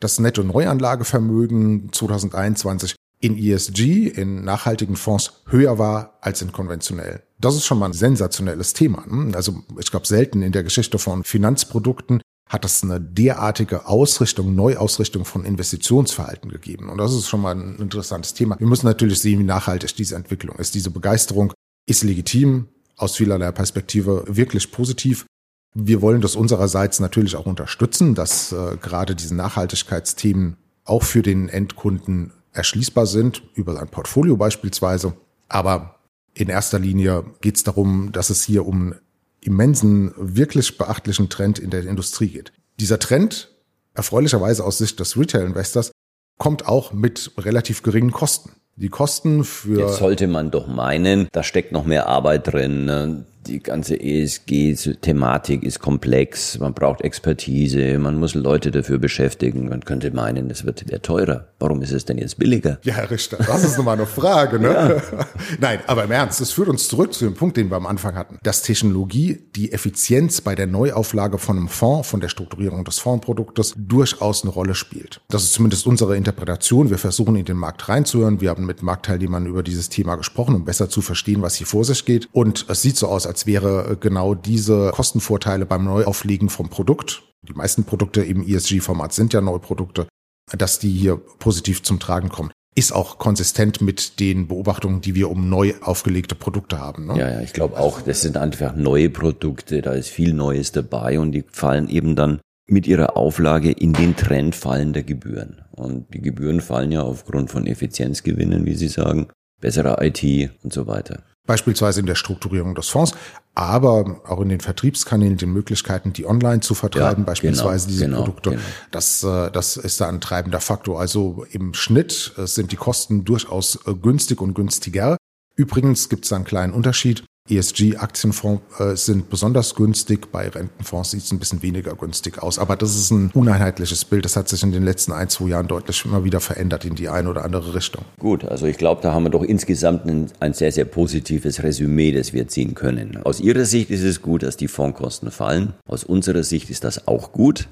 das 0.00 0.18
Netto-Neuanlagevermögen 0.18 1.92
2021 1.92 2.94
in 3.20 3.36
ESG, 3.36 4.06
in 4.08 4.44
nachhaltigen 4.44 4.96
Fonds, 4.96 5.42
höher 5.46 5.78
war 5.78 6.18
als 6.20 6.40
in 6.42 6.52
konventionellen. 6.52 7.20
Das 7.40 7.54
ist 7.54 7.66
schon 7.66 7.78
mal 7.78 7.86
ein 7.86 7.92
sensationelles 7.92 8.74
Thema. 8.74 9.04
Ne? 9.08 9.34
Also 9.34 9.62
ich 9.78 9.90
glaube, 9.90 10.06
selten 10.06 10.42
in 10.42 10.52
der 10.52 10.62
Geschichte 10.62 10.98
von 10.98 11.24
Finanzprodukten 11.24 12.20
hat 12.48 12.64
es 12.64 12.82
eine 12.82 13.00
derartige 13.00 13.86
Ausrichtung, 13.86 14.54
Neuausrichtung 14.54 15.24
von 15.24 15.44
Investitionsverhalten 15.44 16.50
gegeben. 16.50 16.88
Und 16.88 16.98
das 16.98 17.12
ist 17.12 17.28
schon 17.28 17.42
mal 17.42 17.54
ein 17.54 17.76
interessantes 17.76 18.34
Thema. 18.34 18.58
Wir 18.58 18.66
müssen 18.66 18.86
natürlich 18.86 19.20
sehen, 19.20 19.40
wie 19.40 19.44
nachhaltig 19.44 19.94
diese 19.96 20.16
Entwicklung 20.16 20.56
ist. 20.56 20.74
Diese 20.74 20.90
Begeisterung 20.90 21.52
ist 21.86 22.02
legitim, 22.04 22.68
aus 22.96 23.16
vielerlei 23.16 23.52
Perspektive 23.52 24.24
wirklich 24.28 24.72
positiv. 24.72 25.26
Wir 25.74 26.02
wollen 26.02 26.20
das 26.20 26.36
unsererseits 26.36 27.00
natürlich 27.00 27.36
auch 27.36 27.46
unterstützen, 27.46 28.14
dass 28.14 28.52
äh, 28.52 28.76
gerade 28.80 29.14
diese 29.14 29.34
Nachhaltigkeitsthemen 29.34 30.56
auch 30.84 31.02
für 31.02 31.22
den 31.22 31.48
Endkunden 31.48 32.32
erschließbar 32.52 33.06
sind, 33.06 33.42
über 33.54 33.74
sein 33.74 33.88
Portfolio 33.88 34.36
beispielsweise. 34.36 35.14
Aber 35.48 36.00
in 36.34 36.48
erster 36.48 36.78
Linie 36.78 37.24
geht 37.40 37.56
es 37.56 37.64
darum, 37.64 38.10
dass 38.12 38.30
es 38.30 38.42
hier 38.42 38.66
um 38.66 38.94
immensen, 39.40 40.12
wirklich 40.16 40.78
beachtlichen 40.78 41.28
Trend 41.28 41.58
in 41.58 41.70
der 41.70 41.86
Industrie 41.86 42.28
geht. 42.28 42.52
Dieser 42.80 42.98
Trend, 42.98 43.50
erfreulicherweise 43.94 44.64
aus 44.64 44.78
Sicht 44.78 45.00
des 45.00 45.16
Retail-Investors, 45.16 45.92
kommt 46.38 46.66
auch 46.66 46.92
mit 46.92 47.32
relativ 47.38 47.82
geringen 47.82 48.12
Kosten. 48.12 48.52
Die 48.76 48.88
Kosten 48.90 49.42
für. 49.42 49.80
Jetzt 49.80 49.96
sollte 49.98 50.28
man 50.28 50.52
doch 50.52 50.68
meinen, 50.68 51.28
da 51.32 51.42
steckt 51.42 51.72
noch 51.72 51.84
mehr 51.84 52.06
Arbeit 52.06 52.52
drin. 52.52 53.24
Die 53.48 53.60
ganze 53.60 53.98
ESG-Thematik 53.98 55.62
ist 55.62 55.78
komplex, 55.78 56.58
man 56.58 56.74
braucht 56.74 57.00
Expertise, 57.00 57.98
man 57.98 58.18
muss 58.18 58.34
Leute 58.34 58.70
dafür 58.70 58.98
beschäftigen. 58.98 59.70
Man 59.70 59.86
könnte 59.86 60.10
meinen, 60.10 60.50
es 60.50 60.66
wird 60.66 60.84
ja 60.90 60.98
teurer. 60.98 61.48
Warum 61.58 61.80
ist 61.80 61.92
es 61.92 62.04
denn 62.04 62.18
jetzt 62.18 62.38
billiger? 62.38 62.78
Ja, 62.82 62.94
Herr 62.94 63.10
Richter, 63.10 63.38
das 63.38 63.64
ist 63.64 63.78
nochmal 63.78 63.96
eine 63.96 64.06
Frage. 64.06 64.60
Ne? 64.60 64.68
Ja. 64.70 65.26
Nein, 65.60 65.78
aber 65.86 66.04
im 66.04 66.10
Ernst, 66.10 66.42
es 66.42 66.52
führt 66.52 66.68
uns 66.68 66.88
zurück 66.88 67.14
zu 67.14 67.24
dem 67.24 67.34
Punkt, 67.34 67.56
den 67.56 67.70
wir 67.70 67.76
am 67.76 67.86
Anfang 67.86 68.16
hatten. 68.16 68.38
Dass 68.42 68.60
Technologie 68.60 69.40
die 69.56 69.72
Effizienz 69.72 70.42
bei 70.42 70.54
der 70.54 70.66
Neuauflage 70.66 71.38
von 71.38 71.56
einem 71.56 71.68
Fonds, 71.68 72.06
von 72.06 72.20
der 72.20 72.28
Strukturierung 72.28 72.84
des 72.84 72.98
Fondsproduktes 72.98 73.72
durchaus 73.78 74.42
eine 74.42 74.52
Rolle 74.52 74.74
spielt. 74.74 75.22
Das 75.30 75.42
ist 75.42 75.54
zumindest 75.54 75.86
unsere 75.86 76.18
Interpretation. 76.18 76.90
Wir 76.90 76.98
versuchen 76.98 77.34
in 77.34 77.46
den 77.46 77.56
Markt 77.56 77.88
reinzuhören. 77.88 78.42
Wir 78.42 78.50
haben 78.50 78.66
mit 78.66 78.82
Marktteilnehmern 78.82 79.46
über 79.46 79.62
dieses 79.62 79.88
Thema 79.88 80.16
gesprochen, 80.16 80.54
um 80.54 80.66
besser 80.66 80.90
zu 80.90 81.00
verstehen, 81.00 81.40
was 81.40 81.54
hier 81.54 81.66
vor 81.66 81.86
sich 81.86 82.04
geht. 82.04 82.28
Und 82.32 82.66
es 82.68 82.82
sieht 82.82 82.98
so 82.98 83.08
aus, 83.08 83.26
als 83.26 83.37
wäre 83.46 83.92
äh, 83.92 83.96
genau 83.96 84.34
diese 84.34 84.90
Kostenvorteile 84.92 85.66
beim 85.66 85.84
Neuauflegen 85.84 86.48
vom 86.48 86.68
Produkt, 86.68 87.22
die 87.46 87.54
meisten 87.54 87.84
Produkte 87.84 88.22
im 88.22 88.46
ESG-Format 88.46 89.12
sind 89.12 89.32
ja 89.32 89.40
neue 89.40 89.60
Produkte, 89.60 90.08
dass 90.56 90.78
die 90.78 90.90
hier 90.90 91.16
positiv 91.16 91.82
zum 91.82 92.00
Tragen 92.00 92.28
kommen. 92.28 92.50
Ist 92.74 92.92
auch 92.92 93.18
konsistent 93.18 93.80
mit 93.80 94.20
den 94.20 94.48
Beobachtungen, 94.48 95.00
die 95.00 95.14
wir 95.14 95.30
um 95.30 95.48
neu 95.48 95.74
aufgelegte 95.80 96.34
Produkte 96.34 96.78
haben. 96.78 97.06
Ne? 97.06 97.18
Ja, 97.18 97.30
ja, 97.30 97.40
ich 97.40 97.52
glaube 97.52 97.78
auch, 97.78 98.00
das 98.00 98.20
sind 98.20 98.36
einfach 98.36 98.74
neue 98.74 99.10
Produkte, 99.10 99.82
da 99.82 99.92
ist 99.92 100.08
viel 100.08 100.32
Neues 100.32 100.72
dabei 100.72 101.18
und 101.18 101.32
die 101.32 101.44
fallen 101.50 101.88
eben 101.88 102.14
dann 102.14 102.40
mit 102.68 102.86
ihrer 102.86 103.16
Auflage 103.16 103.72
in 103.72 103.94
den 103.94 104.14
Trend 104.14 104.54
fallen 104.54 104.92
der 104.92 105.02
Gebühren. 105.02 105.62
Und 105.72 106.12
die 106.12 106.20
Gebühren 106.20 106.60
fallen 106.60 106.92
ja 106.92 107.02
aufgrund 107.02 107.50
von 107.50 107.66
Effizienzgewinnen, 107.66 108.66
wie 108.66 108.74
Sie 108.74 108.88
sagen, 108.88 109.28
besserer 109.60 110.02
IT 110.02 110.50
und 110.62 110.72
so 110.72 110.86
weiter 110.86 111.22
beispielsweise 111.48 111.98
in 112.00 112.06
der 112.06 112.14
Strukturierung 112.14 112.76
des 112.76 112.88
Fonds, 112.88 113.12
aber 113.54 114.20
auch 114.28 114.40
in 114.40 114.50
den 114.50 114.60
Vertriebskanälen, 114.60 115.38
den 115.38 115.52
Möglichkeiten, 115.52 116.12
die 116.12 116.26
online 116.26 116.60
zu 116.60 116.74
vertreiben, 116.74 117.24
ja, 117.24 117.26
beispielsweise 117.26 117.86
genau, 117.86 117.92
diese 117.92 118.04
genau, 118.04 118.18
Produkte. 118.18 118.50
Genau. 118.50 118.62
Das, 118.92 119.24
äh, 119.24 119.50
das 119.50 119.76
ist 119.76 120.00
da 120.00 120.08
ein 120.08 120.20
treibender 120.20 120.60
Faktor. 120.60 121.00
Also 121.00 121.44
im 121.50 121.74
Schnitt 121.74 122.34
äh, 122.36 122.46
sind 122.46 122.70
die 122.70 122.76
Kosten 122.76 123.24
durchaus 123.24 123.80
äh, 123.86 123.94
günstig 123.94 124.40
und 124.40 124.54
günstiger. 124.54 125.16
Übrigens 125.56 126.08
gibt 126.08 126.26
es 126.26 126.32
einen 126.32 126.44
kleinen 126.44 126.72
Unterschied. 126.72 127.24
ESG-Aktienfonds 127.48 128.62
äh, 128.78 128.96
sind 128.96 129.30
besonders 129.30 129.74
günstig, 129.74 130.30
bei 130.32 130.48
Rentenfonds 130.48 131.10
sieht 131.10 131.22
es 131.22 131.32
ein 131.32 131.38
bisschen 131.38 131.62
weniger 131.62 131.94
günstig 131.94 132.42
aus. 132.42 132.58
Aber 132.58 132.76
das 132.76 132.96
ist 132.96 133.10
ein 133.10 133.30
uneinheitliches 133.34 134.04
Bild. 134.04 134.24
Das 134.24 134.36
hat 134.36 134.48
sich 134.48 134.62
in 134.62 134.72
den 134.72 134.84
letzten 134.84 135.12
ein, 135.12 135.28
zwei 135.28 135.48
Jahren 135.48 135.68
deutlich 135.68 136.04
immer 136.04 136.24
wieder 136.24 136.40
verändert 136.40 136.84
in 136.84 136.94
die 136.94 137.08
eine 137.08 137.28
oder 137.28 137.44
andere 137.44 137.74
Richtung. 137.74 138.04
Gut, 138.18 138.44
also 138.44 138.66
ich 138.66 138.78
glaube, 138.78 139.02
da 139.02 139.12
haben 139.12 139.24
wir 139.24 139.30
doch 139.30 139.42
insgesamt 139.42 140.06
ein, 140.06 140.30
ein 140.40 140.52
sehr, 140.52 140.72
sehr 140.72 140.84
positives 140.84 141.62
Resümee, 141.62 142.12
das 142.12 142.32
wir 142.32 142.48
ziehen 142.48 142.74
können. 142.74 143.18
Aus 143.24 143.40
Ihrer 143.40 143.64
Sicht 143.64 143.90
ist 143.90 144.02
es 144.02 144.22
gut, 144.22 144.42
dass 144.42 144.56
die 144.56 144.68
Fondskosten 144.68 145.30
fallen. 145.30 145.74
Aus 145.88 146.04
unserer 146.04 146.42
Sicht 146.42 146.70
ist 146.70 146.84
das 146.84 147.08
auch 147.08 147.32
gut. 147.32 147.68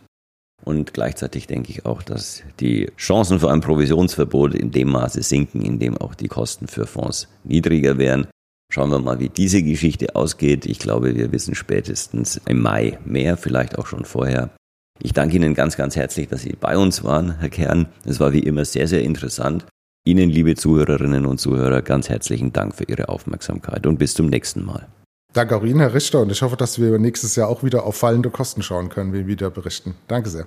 Und 0.65 0.95
gleichzeitig 0.95 1.47
denke 1.47 1.71
ich 1.71 1.87
auch, 1.87 2.03
dass 2.03 2.43
die 2.61 2.91
Chancen 2.97 3.39
für 3.39 3.51
ein 3.51 3.61
Provisionsverbot 3.61 4.55
in 4.55 4.71
dem 4.71 4.89
Maße 4.89 5.23
sinken, 5.23 5.63
in 5.63 5.79
dem 5.79 5.97
auch 5.97 6.15
die 6.15 6.29
Kosten 6.29 6.67
für 6.67 6.87
Fonds 6.87 7.29
niedriger 7.45 7.99
wären. 7.99 8.27
Schauen 8.73 8.91
wir 8.91 8.99
mal, 8.99 9.21
wie 9.21 9.29
diese 9.29 9.63
Geschichte 9.63 10.17
ausgeht. 10.17 10.67
Ich 10.67 10.79
glaube, 10.79 11.15
wir 11.15 11.33
wissen 11.33 11.55
spätestens 11.55 12.41
im 12.47 12.61
Mai 12.61 12.99
mehr, 13.05 13.37
vielleicht 13.37 13.79
auch 13.79 13.87
schon 13.87 14.05
vorher. 14.05 14.51
Ich 15.01 15.13
danke 15.13 15.37
Ihnen 15.37 15.55
ganz, 15.55 15.77
ganz 15.77 15.97
herzlich, 15.97 16.29
dass 16.29 16.43
Sie 16.43 16.57
bei 16.59 16.77
uns 16.77 17.05
waren, 17.05 17.39
Herr 17.39 17.49
Kern. 17.49 17.87
Es 18.05 18.19
war 18.19 18.33
wie 18.33 18.41
immer 18.41 18.65
sehr, 18.65 18.89
sehr 18.89 19.03
interessant. 19.03 19.67
Ihnen, 20.07 20.31
liebe 20.31 20.55
Zuhörerinnen 20.55 21.27
und 21.27 21.39
Zuhörer, 21.39 21.83
ganz 21.83 22.09
herzlichen 22.09 22.53
Dank 22.53 22.75
für 22.75 22.85
Ihre 22.85 23.09
Aufmerksamkeit 23.09 23.87
und 23.87 23.99
bis 23.99 24.15
zum 24.15 24.27
nächsten 24.27 24.65
Mal. 24.65 24.87
Danke 25.33 25.57
auch 25.57 25.65
Ihnen, 25.65 25.81
Herr 25.81 25.93
Richter, 25.93 26.23
und 26.23 26.31
ich 26.31 26.41
hoffe, 26.43 26.57
dass 26.57 26.81
wir 26.81 26.99
nächstes 26.99 27.37
Jahr 27.37 27.49
auch 27.49 27.63
wieder 27.63 27.85
auf 27.85 27.97
fallende 27.97 28.31
Kosten 28.31 28.63
schauen 28.63 28.89
können, 28.89 29.13
wie 29.13 29.19
wir 29.19 29.27
wieder 29.27 29.51
berichten. 29.51 29.95
Danke 30.09 30.31
sehr. 30.31 30.47